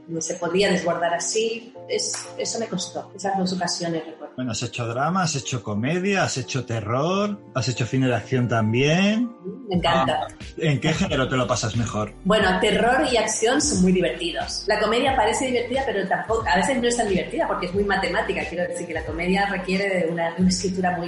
no, 0.08 0.20
se 0.20 0.34
podía 0.34 0.70
desbordar 0.70 1.14
así. 1.14 1.72
Es, 1.88 2.28
eso 2.38 2.58
me 2.58 2.66
costó, 2.66 3.12
esas 3.14 3.36
dos 3.36 3.52
ocasiones 3.52 4.04
recuerdo. 4.06 4.32
Bueno, 4.36 4.52
has 4.52 4.62
hecho 4.62 4.86
drama, 4.86 5.24
has 5.24 5.36
hecho 5.36 5.62
comedia, 5.62 6.24
has 6.24 6.38
hecho 6.38 6.64
terror, 6.64 7.38
has 7.54 7.68
hecho 7.68 7.84
cine 7.84 8.06
de 8.08 8.14
acción 8.14 8.48
también. 8.48 9.30
Me 9.68 9.76
encanta. 9.76 10.26
Ah, 10.28 10.34
¿En 10.56 10.80
qué 10.80 10.92
género 10.94 11.28
te 11.28 11.36
lo 11.36 11.46
pasas 11.46 11.76
mejor? 11.76 12.14
Bueno, 12.24 12.58
terror 12.60 13.06
y 13.12 13.16
acción 13.18 13.60
son 13.60 13.82
muy 13.82 13.92
divertidos. 13.92 14.64
La 14.66 14.80
comedia 14.80 15.14
parece 15.14 15.46
divertida, 15.46 15.82
pero 15.84 16.08
tampoco, 16.08 16.44
a 16.48 16.56
veces 16.56 16.80
no 16.80 16.88
es 16.88 16.96
tan 16.96 17.08
divertida 17.08 17.46
porque 17.46 17.66
es 17.66 17.74
muy 17.74 17.84
matemática. 17.84 18.42
Quiero 18.48 18.66
decir 18.66 18.86
que 18.86 18.94
la 18.94 19.04
comedia 19.04 19.46
requiere 19.46 20.00
de 20.00 20.10
una, 20.10 20.34
una 20.38 20.48
escritura 20.48 20.96
muy 20.96 21.01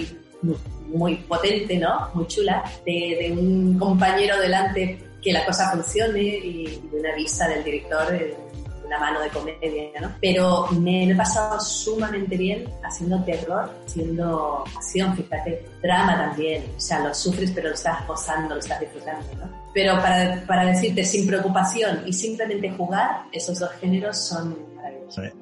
muy, 0.88 1.16
potente, 1.16 1.78
¿no? 1.78 2.10
Muy 2.14 2.26
chula, 2.26 2.62
de, 2.84 3.34
un 3.36 3.78
compañero 3.78 4.38
delante 4.38 4.98
que 5.22 5.32
la 5.32 5.44
cosa 5.46 5.70
funcione 5.72 6.20
y 6.20 6.66
de 6.90 7.00
una 7.00 7.14
vista 7.14 7.48
del 7.48 7.64
director, 7.64 8.10
de 8.10 8.36
una 8.84 8.98
mano 8.98 9.20
de 9.20 9.30
comedia, 9.30 10.00
¿no? 10.00 10.12
Pero 10.20 10.68
me, 10.72 11.10
he 11.10 11.14
pasado 11.14 11.58
sumamente 11.60 12.36
bien 12.36 12.64
haciendo 12.82 13.22
terror, 13.24 13.70
haciendo 13.86 14.64
acción, 14.76 15.16
fíjate, 15.16 15.64
drama 15.82 16.18
también, 16.28 16.64
o 16.76 16.80
sea, 16.80 17.00
lo 17.00 17.14
sufres 17.14 17.50
pero 17.54 17.68
lo 17.68 17.74
estás 17.74 18.06
gozando, 18.06 18.54
lo 18.54 18.60
estás 18.60 18.80
disfrutando, 18.80 19.26
¿no? 19.36 19.64
Pero 19.72 19.94
para, 19.94 20.44
para 20.46 20.66
decirte, 20.66 21.02
sin 21.04 21.26
preocupación 21.26 22.02
y 22.06 22.12
simplemente 22.12 22.70
jugar, 22.70 23.22
esos 23.32 23.58
dos 23.58 23.70
géneros 23.80 24.18
son 24.18 24.73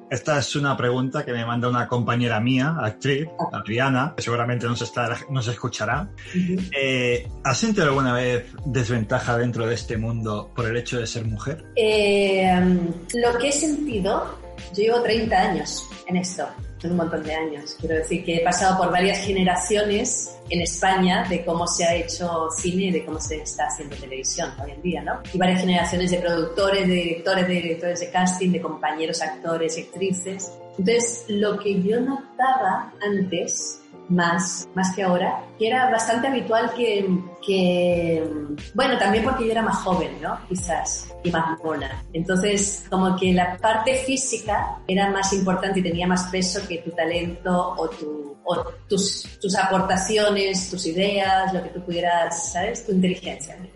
Esta 0.09 0.39
es 0.39 0.55
una 0.55 0.75
pregunta 0.77 1.25
que 1.25 1.33
me 1.33 1.45
manda 1.45 1.69
una 1.69 1.87
compañera 1.87 2.39
mía, 2.39 2.75
actriz. 2.79 3.27
Adriana, 3.51 4.13
que 4.15 4.23
seguramente 4.23 4.65
nos, 4.65 4.81
está, 4.81 5.17
nos 5.29 5.47
escuchará. 5.47 6.09
Eh, 6.77 7.27
¿Has 7.43 7.57
sentido 7.57 7.87
alguna 7.87 8.13
vez 8.13 8.45
desventaja 8.65 9.37
dentro 9.37 9.65
de 9.65 9.75
este 9.75 9.97
mundo 9.97 10.51
por 10.55 10.67
el 10.67 10.77
hecho 10.77 10.99
de 10.99 11.07
ser 11.07 11.25
mujer? 11.25 11.65
Eh, 11.75 12.51
lo 13.13 13.37
que 13.37 13.49
he 13.49 13.51
sentido, 13.51 14.39
yo 14.75 14.83
llevo 14.83 15.01
30 15.01 15.35
años 15.35 15.89
en 16.07 16.17
esto 16.17 16.47
un 16.91 16.97
montón 16.97 17.23
de 17.23 17.33
años. 17.33 17.75
Quiero 17.79 17.95
decir 17.95 18.23
que 18.23 18.37
he 18.37 18.43
pasado 18.43 18.77
por 18.77 18.91
varias 18.91 19.19
generaciones 19.19 20.35
en 20.49 20.61
España 20.61 21.25
de 21.29 21.43
cómo 21.45 21.67
se 21.67 21.85
ha 21.85 21.95
hecho 21.95 22.49
cine 22.55 22.85
y 22.85 22.91
de 22.91 23.05
cómo 23.05 23.19
se 23.19 23.37
está 23.37 23.65
haciendo 23.65 23.95
televisión 23.95 24.51
hoy 24.61 24.71
en 24.71 24.81
día, 24.81 25.01
¿no? 25.01 25.21
Y 25.31 25.37
varias 25.37 25.61
generaciones 25.61 26.11
de 26.11 26.17
productores, 26.17 26.87
de 26.87 26.93
directores, 26.93 27.47
de 27.47 27.53
directores 27.53 27.99
de 27.99 28.09
casting, 28.09 28.51
de 28.51 28.61
compañeros 28.61 29.21
actores 29.21 29.77
actrices. 29.77 30.51
Entonces, 30.77 31.25
lo 31.27 31.59
que 31.59 31.81
yo 31.81 31.99
notaba 31.99 32.93
antes 33.01 33.82
más, 34.09 34.67
más 34.75 34.95
que 34.95 35.03
ahora, 35.03 35.43
que 35.57 35.67
era 35.67 35.89
bastante 35.89 36.27
habitual 36.27 36.73
que, 36.75 37.07
que, 37.45 38.23
bueno, 38.73 38.97
también 38.97 39.23
porque 39.23 39.45
yo 39.45 39.51
era 39.51 39.61
más 39.61 39.77
joven, 39.77 40.21
¿no? 40.21 40.37
Quizás, 40.47 41.13
y 41.23 41.31
más 41.31 41.57
mona. 41.63 42.03
Entonces, 42.13 42.85
como 42.89 43.15
que 43.15 43.33
la 43.33 43.57
parte 43.57 43.95
física 43.95 44.79
era 44.87 45.09
más 45.09 45.33
importante 45.33 45.79
y 45.79 45.83
tenía 45.83 46.07
más 46.07 46.25
peso 46.25 46.67
que 46.67 46.79
tu 46.79 46.91
talento 46.91 47.75
o, 47.77 47.89
tu, 47.89 48.37
o 48.43 48.63
tus, 48.87 49.39
tus 49.41 49.55
aportaciones, 49.55 50.69
tus 50.69 50.85
ideas, 50.85 51.53
lo 51.53 51.63
que 51.63 51.69
tú 51.69 51.81
pudieras, 51.81 52.51
¿sabes? 52.51 52.85
Tu 52.85 52.91
inteligencia 52.91 53.55
en 53.55 53.73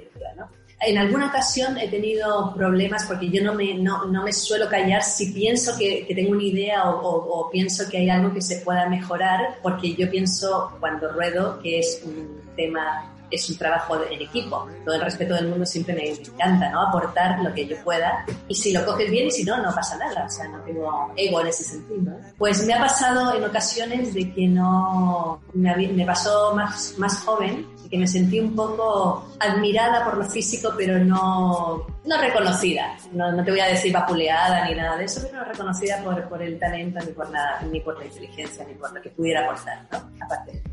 alguna 0.79 1.27
ocasión 1.27 1.77
he 1.77 1.87
tenido 1.87 2.53
problemas 2.53 3.05
porque 3.05 3.29
yo 3.29 3.43
no 3.43 3.53
me, 3.53 3.73
no, 3.73 4.05
no 4.05 4.23
me 4.23 4.31
suelo 4.31 4.69
callar 4.69 5.03
si 5.03 5.31
pienso 5.31 5.75
que, 5.77 6.05
que 6.05 6.13
tengo 6.13 6.31
una 6.31 6.43
idea 6.43 6.89
o, 6.89 7.07
o, 7.07 7.49
pienso 7.49 7.89
que 7.89 7.97
hay 7.97 8.09
algo 8.09 8.33
que 8.33 8.41
se 8.41 8.57
pueda 8.57 8.87
mejorar, 8.87 9.57
porque 9.63 9.95
yo 9.95 10.09
pienso 10.09 10.77
cuando 10.79 11.11
ruedo 11.11 11.59
que 11.59 11.79
es 11.79 12.01
un 12.05 12.41
tema 12.55 13.13
es 13.29 13.49
un 13.49 13.57
trabajo 13.57 14.01
en 14.09 14.21
equipo. 14.21 14.67
Todo 14.85 14.95
el 14.95 15.01
respeto 15.01 15.33
del 15.33 15.47
mundo 15.47 15.65
siempre 15.65 15.93
me 15.93 16.09
encanta, 16.09 16.69
¿no? 16.69 16.87
Aportar 16.87 17.39
lo 17.41 17.53
que 17.53 17.67
yo 17.67 17.75
pueda. 17.83 18.25
Y 18.47 18.55
si 18.55 18.71
lo 18.71 18.85
coges 18.85 19.09
bien 19.11 19.27
y 19.27 19.31
si 19.31 19.43
no, 19.43 19.57
no 19.61 19.73
pasa 19.73 19.97
nada. 19.97 20.25
O 20.25 20.29
sea, 20.29 20.47
no 20.47 20.59
tengo 20.61 21.11
ego 21.15 21.41
en 21.41 21.47
ese 21.47 21.63
sentido. 21.63 22.13
Pues 22.37 22.65
me 22.65 22.73
ha 22.73 22.79
pasado 22.79 23.33
en 23.35 23.43
ocasiones 23.43 24.13
de 24.13 24.33
que 24.33 24.47
no... 24.47 25.41
Me, 25.53 25.75
me 25.75 26.05
pasó 26.05 26.53
más, 26.55 26.95
más 26.97 27.23
joven 27.23 27.67
que 27.89 27.97
me 27.97 28.07
sentí 28.07 28.39
un 28.39 28.55
poco 28.55 29.27
admirada 29.39 30.03
por 30.03 30.17
lo 30.17 30.25
físico, 30.25 30.73
pero 30.77 30.99
no, 30.99 31.85
no 32.05 32.21
reconocida. 32.21 32.97
No, 33.13 33.31
no 33.31 33.43
te 33.43 33.51
voy 33.51 33.59
a 33.59 33.67
decir 33.67 33.93
vapuleada 33.93 34.67
ni 34.67 34.75
nada 34.75 34.97
de 34.97 35.05
eso, 35.05 35.21
pero 35.23 35.39
no 35.39 35.45
reconocida 35.45 36.03
por, 36.03 36.27
por 36.27 36.41
el 36.41 36.59
talento, 36.59 36.99
ni 37.05 37.11
por 37.11 37.29
nada, 37.29 37.61
ni 37.71 37.79
por 37.79 37.97
la 37.97 38.05
inteligencia, 38.05 38.65
ni 38.65 38.73
por 38.73 38.93
lo 38.93 39.01
que 39.01 39.09
pudiera 39.09 39.43
aportar, 39.43 39.87
¿no? 39.91 39.97
Aparte 40.23 40.51
del. 40.51 40.67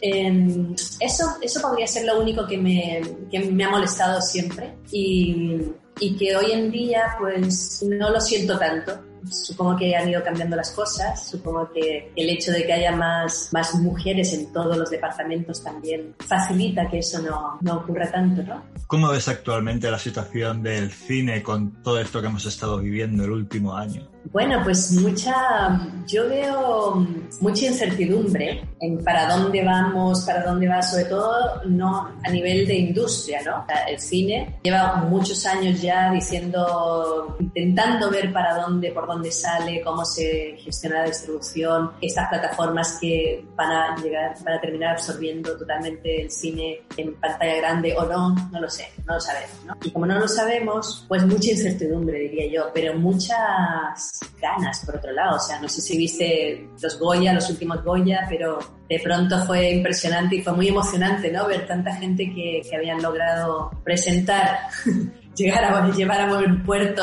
Eh, 0.00 0.74
eso, 1.00 1.36
eso 1.42 1.60
podría 1.60 1.86
ser 1.86 2.06
lo 2.06 2.20
único 2.20 2.46
que 2.46 2.56
me, 2.56 3.02
que 3.30 3.40
me 3.40 3.64
ha 3.64 3.70
molestado 3.70 4.20
siempre 4.20 4.74
y, 4.90 5.60
y 5.98 6.16
que 6.16 6.36
hoy 6.36 6.52
en 6.52 6.70
día 6.70 7.16
pues 7.18 7.82
no 7.82 8.10
lo 8.10 8.20
siento 8.20 8.58
tanto 8.58 9.09
supongo 9.28 9.76
que 9.76 9.94
han 9.96 10.08
ido 10.08 10.22
cambiando 10.22 10.56
las 10.56 10.70
cosas, 10.70 11.28
supongo 11.28 11.70
que 11.72 12.12
el 12.16 12.30
hecho 12.30 12.52
de 12.52 12.66
que 12.66 12.72
haya 12.72 12.92
más, 12.92 13.50
más 13.52 13.74
mujeres 13.74 14.32
en 14.32 14.52
todos 14.52 14.76
los 14.76 14.90
departamentos 14.90 15.62
también 15.62 16.14
facilita 16.18 16.88
que 16.88 16.98
eso 16.98 17.20
no, 17.20 17.58
no 17.60 17.76
ocurra 17.76 18.10
tanto, 18.10 18.42
¿no? 18.42 18.62
¿Cómo 18.86 19.08
ves 19.08 19.28
actualmente 19.28 19.90
la 19.90 19.98
situación 19.98 20.62
del 20.62 20.90
cine 20.90 21.42
con 21.42 21.82
todo 21.82 22.00
esto 22.00 22.20
que 22.20 22.26
hemos 22.26 22.46
estado 22.46 22.78
viviendo 22.78 23.24
el 23.24 23.30
último 23.30 23.76
año? 23.76 24.08
Bueno, 24.24 24.60
pues 24.62 24.92
mucha, 24.92 25.80
yo 26.06 26.28
veo 26.28 27.06
mucha 27.40 27.66
incertidumbre 27.66 28.62
en 28.78 29.02
para 29.02 29.28
dónde 29.28 29.64
vamos, 29.64 30.20
para 30.24 30.44
dónde 30.44 30.68
va, 30.68 30.82
sobre 30.82 31.06
todo 31.06 31.62
no 31.64 32.08
a 32.22 32.30
nivel 32.30 32.66
de 32.66 32.76
industria, 32.76 33.40
¿no? 33.44 33.66
El 33.88 33.98
cine 33.98 34.60
lleva 34.62 34.96
muchos 35.08 35.44
años 35.46 35.80
ya 35.80 36.12
diciendo, 36.12 37.36
intentando 37.40 38.10
ver 38.10 38.32
para 38.32 38.56
dónde, 38.60 38.92
por 38.92 39.06
dónde 39.06 39.32
sale, 39.32 39.80
cómo 39.82 40.04
se 40.04 40.56
gestiona 40.58 41.00
la 41.00 41.06
distribución, 41.06 41.92
estas 42.00 42.28
plataformas 42.28 42.98
que 43.00 43.44
van 43.56 43.72
a 43.72 43.96
llegar, 43.96 44.34
van 44.44 44.58
a 44.58 44.60
terminar 44.60 44.90
absorbiendo 44.92 45.56
totalmente 45.56 46.22
el 46.22 46.30
cine 46.30 46.82
en 46.96 47.14
pantalla 47.14 47.56
grande 47.56 47.96
o 47.96 48.04
no, 48.04 48.34
no 48.52 48.60
lo 48.60 48.70
sé, 48.70 48.88
no 49.06 49.14
lo 49.14 49.20
sabemos, 49.20 49.64
¿no? 49.66 49.76
Y 49.82 49.90
como 49.90 50.06
no 50.06 50.18
lo 50.18 50.28
sabemos, 50.28 51.04
pues 51.08 51.26
mucha 51.26 51.50
incertidumbre 51.50 52.18
diría 52.20 52.50
yo, 52.52 52.70
pero 52.72 52.94
muchas 52.94 54.09
ganas, 54.40 54.84
por 54.84 54.96
otro 54.96 55.12
lado. 55.12 55.36
O 55.36 55.40
sea, 55.40 55.60
no 55.60 55.68
sé 55.68 55.80
si 55.80 55.96
viste 55.96 56.68
los 56.80 56.98
Goya, 56.98 57.32
los 57.32 57.48
últimos 57.50 57.82
Goya, 57.84 58.26
pero 58.28 58.58
de 58.88 59.00
pronto 59.00 59.44
fue 59.46 59.70
impresionante 59.70 60.36
y 60.36 60.42
fue 60.42 60.52
muy 60.52 60.68
emocionante, 60.68 61.30
¿no? 61.30 61.46
Ver 61.46 61.66
tanta 61.66 61.94
gente 61.94 62.32
que, 62.34 62.62
que 62.68 62.76
habían 62.76 63.02
logrado 63.02 63.70
presentar, 63.84 64.58
llegar 65.36 65.64
a 65.64 65.90
llevar 65.90 66.20
a 66.20 66.34
buen 66.34 66.64
puerto 66.64 67.02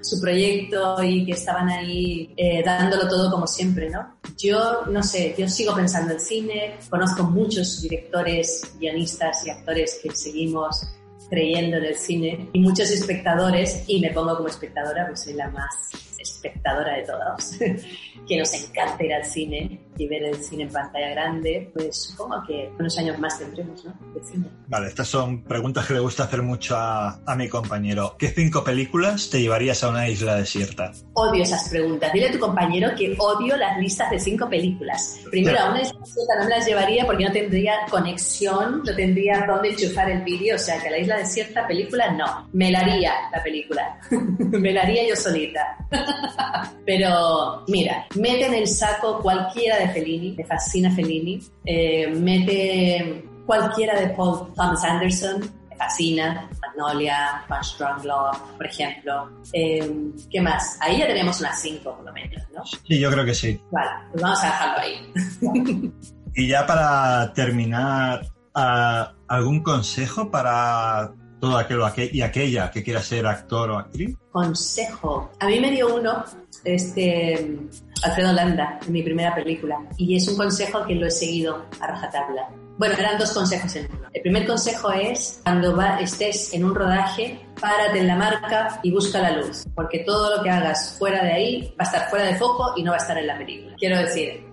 su 0.00 0.20
proyecto 0.20 1.02
y 1.02 1.26
que 1.26 1.32
estaban 1.32 1.68
ahí 1.68 2.32
eh, 2.36 2.62
dándolo 2.64 3.08
todo 3.08 3.30
como 3.30 3.46
siempre, 3.46 3.90
¿no? 3.90 4.18
Yo, 4.36 4.86
no 4.86 5.02
sé, 5.02 5.34
yo 5.36 5.48
sigo 5.48 5.74
pensando 5.74 6.14
en 6.14 6.20
cine, 6.20 6.76
conozco 6.88 7.24
muchos 7.24 7.82
directores, 7.82 8.74
guionistas 8.78 9.46
y 9.46 9.50
actores 9.50 10.00
que 10.02 10.14
seguimos 10.14 10.86
creyendo 11.28 11.76
en 11.76 11.84
el 11.84 11.96
cine 11.96 12.48
y 12.52 12.60
muchos 12.60 12.90
espectadores, 12.90 13.84
y 13.86 14.00
me 14.00 14.10
pongo 14.12 14.36
como 14.36 14.48
espectadora, 14.48 15.06
pues 15.08 15.24
soy 15.24 15.34
la 15.34 15.50
más 15.50 16.07
espectadora 16.18 16.96
de 16.96 17.02
todos, 17.04 17.52
que 18.28 18.36
nos 18.36 18.52
encanta 18.54 19.04
ir 19.04 19.14
al 19.14 19.24
cine 19.24 19.80
y 19.96 20.06
ver 20.06 20.22
el 20.22 20.36
cine 20.36 20.64
en 20.64 20.70
pantalla 20.70 21.10
grande, 21.10 21.70
pues 21.74 21.96
supongo 21.96 22.42
que 22.46 22.70
unos 22.78 22.96
años 22.98 23.18
más 23.18 23.38
tendremos, 23.38 23.84
¿no? 23.84 23.92
De 24.14 24.22
cine. 24.22 24.46
Vale, 24.68 24.88
estas 24.88 25.08
son 25.08 25.42
preguntas 25.42 25.86
que 25.86 25.94
le 25.94 26.00
gusta 26.00 26.24
hacer 26.24 26.42
mucho 26.42 26.76
a, 26.76 27.20
a, 27.26 27.34
mi 27.34 27.48
compañero. 27.48 28.14
¿Qué 28.18 28.28
cinco 28.28 28.62
películas 28.62 29.28
te 29.30 29.40
llevarías 29.40 29.82
a 29.82 29.90
una 29.90 30.08
isla 30.08 30.36
desierta? 30.36 30.92
Odio 31.14 31.42
esas 31.42 31.68
preguntas. 31.68 32.12
Dile 32.12 32.28
a 32.28 32.32
tu 32.32 32.38
compañero 32.38 32.90
que 32.96 33.16
odio 33.18 33.56
las 33.56 33.78
listas 33.78 34.10
de 34.10 34.20
cinco 34.20 34.48
películas. 34.48 35.20
Primero, 35.30 35.58
a 35.58 35.70
una 35.70 35.82
isla 35.82 35.98
desierta 35.98 36.34
no 36.38 36.44
me 36.44 36.50
las 36.50 36.66
llevaría 36.66 37.04
porque 37.04 37.24
no 37.24 37.32
tendría 37.32 37.74
conexión, 37.90 38.82
no 38.84 38.94
tendría 38.94 39.44
dónde 39.46 39.70
enchufar 39.70 40.10
el 40.10 40.22
vídeo, 40.22 40.54
o 40.54 40.58
sea 40.58 40.80
que 40.80 40.88
a 40.88 40.90
la 40.92 40.98
isla 40.98 41.16
desierta 41.16 41.66
película 41.66 42.12
no. 42.12 42.48
Me 42.52 42.70
la 42.70 42.80
haría 42.80 43.12
la 43.32 43.42
película. 43.42 44.00
me 44.10 44.72
la 44.72 44.82
haría 44.82 45.08
yo 45.08 45.16
solita. 45.16 45.76
Pero 46.86 47.64
mira, 47.68 48.06
mete 48.16 48.46
en 48.46 48.54
el 48.54 48.66
saco 48.66 49.20
cualquiera 49.20 49.78
de 49.78 49.88
Fellini, 49.88 50.32
me 50.36 50.44
fascina 50.44 50.90
Fellini, 50.90 51.40
eh, 51.64 52.08
mete 52.08 53.24
cualquiera 53.46 53.98
de 53.98 54.08
Paul 54.10 54.52
Thomas 54.54 54.84
Anderson, 54.84 55.40
me 55.70 55.76
fascina, 55.76 56.48
Magnolia, 56.60 57.44
Punch 57.48 57.64
Strong 57.64 58.04
Love, 58.04 58.38
por 58.56 58.66
ejemplo. 58.66 59.30
Eh, 59.52 59.90
¿Qué 60.30 60.40
más? 60.40 60.78
Ahí 60.80 60.98
ya 60.98 61.06
tenemos 61.06 61.40
unas 61.40 61.60
cinco 61.60 61.96
por 61.96 62.04
lo 62.04 62.12
menos, 62.12 62.42
¿no? 62.54 62.64
Sí, 62.64 62.98
yo 62.98 63.10
creo 63.10 63.24
que 63.24 63.34
sí. 63.34 63.60
Vale, 63.70 63.90
pues 64.10 64.22
vamos 64.22 64.42
a 64.42 64.46
dejarlo 64.46 64.78
ahí. 64.80 65.92
y 66.34 66.48
ya 66.48 66.66
para 66.66 67.32
terminar, 67.32 68.26
¿algún 68.54 69.62
consejo 69.62 70.30
para 70.30 71.12
todo 71.40 71.56
aquello 71.56 71.86
y 72.12 72.20
aquella 72.22 72.70
que 72.70 72.82
quiera 72.82 73.02
ser 73.02 73.26
actor 73.26 73.70
o 73.70 73.78
actriz? 73.78 74.16
Consejo. 74.30 75.30
A 75.40 75.46
mí 75.46 75.60
me 75.60 75.70
dio 75.70 75.94
uno, 75.94 76.24
este, 76.64 77.58
Alfredo 78.02 78.32
Landa, 78.32 78.78
en 78.86 78.92
mi 78.92 79.02
primera 79.02 79.34
película, 79.34 79.78
y 79.96 80.16
es 80.16 80.28
un 80.28 80.36
consejo 80.36 80.84
que 80.86 80.94
lo 80.94 81.06
he 81.06 81.10
seguido 81.10 81.64
a 81.80 81.86
rajatabla. 81.86 82.48
Bueno, 82.78 82.94
eran 82.96 83.18
dos 83.18 83.32
consejos 83.32 83.74
en 83.74 83.88
uno. 83.90 84.08
El 84.12 84.22
primer 84.22 84.46
consejo 84.46 84.92
es, 84.92 85.40
cuando 85.42 85.76
va, 85.76 85.98
estés 86.00 86.54
en 86.54 86.64
un 86.64 86.74
rodaje, 86.74 87.40
párate 87.60 87.98
en 87.98 88.06
la 88.06 88.16
marca 88.16 88.78
y 88.84 88.92
busca 88.92 89.20
la 89.20 89.32
luz, 89.32 89.64
porque 89.74 90.00
todo 90.00 90.36
lo 90.36 90.42
que 90.42 90.50
hagas 90.50 90.96
fuera 90.96 91.24
de 91.24 91.32
ahí 91.32 91.74
va 91.78 91.80
a 91.80 91.84
estar 91.84 92.08
fuera 92.08 92.26
de 92.26 92.36
foco 92.36 92.74
y 92.76 92.82
no 92.84 92.92
va 92.92 92.98
a 92.98 93.00
estar 93.00 93.18
en 93.18 93.26
la 93.26 93.36
película. 93.36 93.74
Quiero 93.78 93.98
decir, 93.98 94.44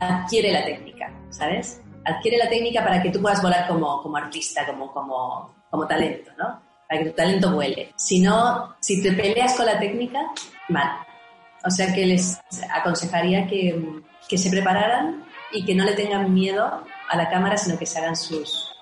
adquiere 0.00 0.52
la 0.52 0.64
técnica, 0.64 1.10
¿sabes? 1.30 1.80
Adquiere 2.04 2.36
la 2.36 2.48
técnica 2.48 2.84
para 2.84 3.02
que 3.02 3.10
tú 3.10 3.20
puedas 3.20 3.42
volar 3.42 3.66
como, 3.66 4.02
como 4.02 4.16
artista, 4.16 4.66
como, 4.66 4.92
como, 4.92 5.57
como 5.70 5.86
talento, 5.86 6.30
¿no? 6.38 6.60
Para 6.88 7.02
que 7.02 7.10
tu 7.10 7.16
talento 7.16 7.52
vuele. 7.52 7.92
Si 7.96 8.20
no, 8.20 8.76
si 8.80 9.02
te 9.02 9.12
peleas 9.12 9.54
con 9.54 9.66
la 9.66 9.78
técnica, 9.78 10.20
mal. 10.68 10.90
O 11.64 11.70
sea 11.70 11.92
que 11.92 12.06
les 12.06 12.40
aconsejaría 12.72 13.46
que, 13.46 14.00
que 14.28 14.38
se 14.38 14.50
prepararan 14.50 15.24
y 15.52 15.64
que 15.64 15.74
no 15.74 15.84
le 15.84 15.92
tengan 15.92 16.32
miedo 16.32 16.84
a 17.08 17.16
la 17.16 17.28
cámara, 17.28 17.56
sino 17.56 17.78
que 17.78 17.86
se 17.86 17.98
hagan 17.98 18.16
sus 18.16 18.74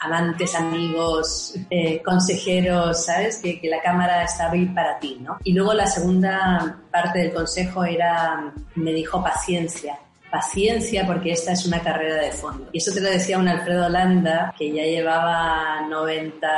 amantes, 0.00 0.54
amigos, 0.54 1.54
eh, 1.70 2.02
consejeros, 2.02 3.06
¿sabes? 3.06 3.38
Que, 3.38 3.58
que, 3.60 3.68
la 3.68 3.80
cámara 3.80 4.24
está 4.24 4.50
ahí 4.50 4.66
para 4.66 4.98
ti, 4.98 5.18
¿no? 5.20 5.38
Y 5.44 5.54
luego 5.54 5.72
la 5.72 5.86
segunda 5.86 6.78
parte 6.90 7.20
del 7.20 7.32
consejo 7.32 7.84
era, 7.84 8.52
me 8.74 8.92
dijo 8.92 9.22
paciencia, 9.22 9.98
paciencia 10.34 11.06
porque 11.06 11.30
esta 11.30 11.52
es 11.52 11.64
una 11.64 11.80
carrera 11.80 12.16
de 12.16 12.32
fondo. 12.32 12.68
Y 12.72 12.78
eso 12.78 12.92
te 12.92 13.00
lo 13.00 13.08
decía 13.08 13.38
un 13.38 13.46
Alfredo 13.46 13.88
Landa 13.88 14.52
que 14.58 14.72
ya 14.72 14.82
llevaba 14.82 15.86
noventa 15.88 16.50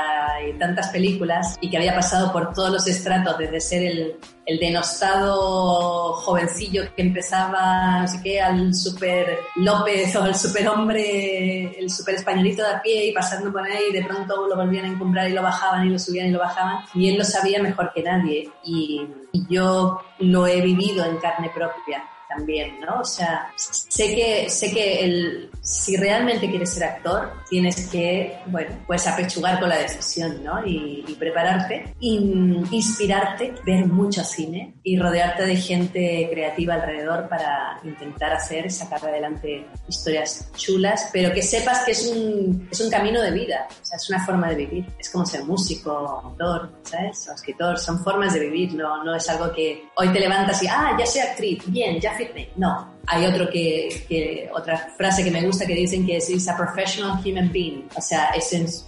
y 0.48 0.58
tantas 0.58 0.88
películas 0.88 1.58
y 1.60 1.68
que 1.68 1.76
había 1.76 1.94
pasado 1.94 2.32
por 2.32 2.54
todos 2.54 2.70
los 2.70 2.86
estratos 2.86 3.36
desde 3.36 3.60
ser 3.60 3.82
el, 3.82 4.16
el 4.46 4.58
denostado 4.58 6.14
jovencillo 6.14 6.84
que 6.94 7.02
empezaba, 7.02 8.02
así 8.02 8.22
que 8.22 8.40
al 8.40 8.74
super 8.74 9.40
López 9.56 10.16
o 10.16 10.24
el 10.24 10.34
super 10.34 10.68
hombre, 10.68 11.78
el 11.78 11.90
super 11.90 12.14
españolito 12.14 12.62
de 12.62 12.70
a 12.70 12.80
pie 12.80 13.08
y 13.08 13.12
pasando 13.12 13.52
por 13.52 13.62
ahí, 13.62 13.90
y 13.90 13.92
de 13.92 14.04
pronto 14.04 14.46
lo 14.46 14.56
volvían 14.56 14.86
a 14.86 14.88
encumbrar 14.88 15.28
y 15.28 15.34
lo 15.34 15.42
bajaban 15.42 15.86
y 15.86 15.90
lo 15.90 15.98
subían 15.98 16.28
y 16.28 16.30
lo 16.30 16.38
bajaban. 16.38 16.78
Y 16.94 17.10
él 17.10 17.18
lo 17.18 17.24
sabía 17.24 17.62
mejor 17.62 17.92
que 17.94 18.02
nadie. 18.02 18.48
y 18.64 19.06
yo 19.50 20.00
lo 20.20 20.46
he 20.46 20.62
vivido 20.62 21.04
en 21.04 21.18
carne 21.18 21.50
propia 21.54 22.02
también, 22.36 22.80
¿no? 22.80 23.00
O 23.00 23.04
sea, 23.04 23.52
sé 23.56 24.14
que, 24.14 24.50
sé 24.50 24.72
que 24.72 25.04
el, 25.04 25.50
si 25.66 25.96
realmente 25.96 26.48
quieres 26.48 26.74
ser 26.74 26.84
actor, 26.84 27.32
tienes 27.50 27.88
que, 27.88 28.38
bueno, 28.46 28.70
pues 28.86 29.04
apechugar 29.08 29.58
con 29.58 29.68
la 29.68 29.78
decisión, 29.78 30.44
¿no? 30.44 30.64
Y, 30.64 31.04
prepararte, 31.18 31.94
inspirarte, 31.98 33.54
ver 33.64 33.86
mucho 33.86 34.22
cine 34.22 34.74
y 34.84 34.96
rodearte 34.96 35.44
de 35.44 35.56
gente 35.56 36.28
creativa 36.30 36.74
alrededor 36.74 37.28
para 37.28 37.80
intentar 37.82 38.32
hacer, 38.32 38.70
sacar 38.70 39.04
adelante 39.08 39.66
historias 39.88 40.52
chulas, 40.54 41.08
pero 41.12 41.32
que 41.32 41.42
sepas 41.42 41.84
que 41.84 41.92
es 41.92 42.06
un, 42.06 42.68
es 42.70 42.80
un 42.80 42.90
camino 42.90 43.20
de 43.20 43.32
vida, 43.32 43.66
o 43.68 43.84
sea, 43.84 43.96
es 43.96 44.08
una 44.08 44.24
forma 44.24 44.50
de 44.50 44.56
vivir. 44.56 44.86
Es 44.98 45.10
como 45.10 45.26
ser 45.26 45.42
músico, 45.44 45.90
autor, 45.90 46.70
¿sabes? 46.82 47.28
O 47.28 47.32
escritor, 47.32 47.76
son 47.78 47.98
formas 48.04 48.34
de 48.34 48.40
vivir, 48.40 48.74
no, 48.74 49.02
no 49.02 49.16
es 49.16 49.28
algo 49.30 49.52
que 49.52 49.88
hoy 49.96 50.10
te 50.10 50.20
levantas 50.20 50.62
y, 50.62 50.68
ah, 50.68 50.94
ya 50.96 51.06
soy 51.06 51.22
actriz, 51.22 51.62
bien, 51.66 51.98
ya 51.98 52.16
no, 52.56 52.95
hay 53.06 53.26
otro 53.26 53.48
que, 53.50 54.48
otra 54.52 54.76
frase 54.96 55.24
que 55.24 55.30
me 55.30 55.42
gusta 55.42 55.66
que 55.66 55.74
dicen 55.74 56.06
que 56.06 56.16
es 56.16 56.48
a 56.48 56.56
professional 56.56 57.20
human 57.24 57.50
being, 57.52 57.88
o 57.94 58.00
sea, 58.00 58.30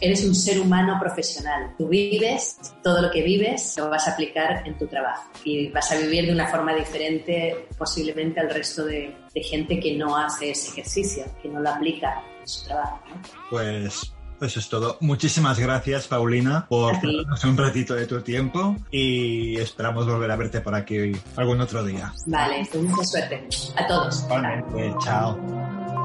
eres 0.01 0.25
un 0.25 0.35
ser 0.35 0.61
humano 0.61 0.99
profesional. 1.01 1.75
Tú 1.79 1.89
vives, 1.89 2.59
todo 2.83 3.03
lo 3.03 3.11
que 3.11 3.23
vives 3.23 3.75
lo 3.77 3.91
vas 3.91 4.09
a 4.09 4.13
aplicar 4.13 4.67
en 4.67 4.77
tu 4.77 4.87
trabajo 4.87 5.31
y 5.45 5.69
vas 5.69 5.91
a 5.93 5.97
vivir 5.97 6.27
de 6.27 6.33
una 6.33 6.49
forma 6.49 6.75
diferente 6.75 7.67
posiblemente 7.77 8.41
al 8.41 8.51
resto 8.51 8.85
de, 8.85 9.15
gente 9.39 9.79
que 9.79 9.95
no 9.95 10.17
hace 10.17 10.51
ese 10.51 10.73
ejercicio, 10.73 11.25
que 11.41 11.49
no 11.49 11.61
lo 11.61 11.71
aplica 11.71 12.25
en 12.41 12.49
su 12.49 12.65
trabajo. 12.65 13.01
Pues 13.51 14.13
eso 14.41 14.61
es 14.61 14.69
todo. 14.69 14.97
Muchísimas 15.01 15.59
gracias, 15.59 16.07
Paulina, 16.09 16.67
por 16.69 16.95
darnos 16.95 17.45
un 17.45 17.57
ratito 17.57 17.95
de 17.95 18.07
tu 18.07 18.21
tiempo 18.21 18.77
y 18.91 19.57
esperamos 19.59 20.07
volver 20.07 20.31
a 20.31 20.37
verte 20.37 20.61
por 20.61 20.75
aquí 20.75 21.13
algún 21.37 21.61
otro 21.61 21.85
día. 21.85 22.13
Vale, 22.27 22.67
pues 22.71 22.85
mucha 22.85 23.05
suerte. 23.05 23.49
A 23.77 23.87
todos. 23.87 24.27
chao. 25.05 25.98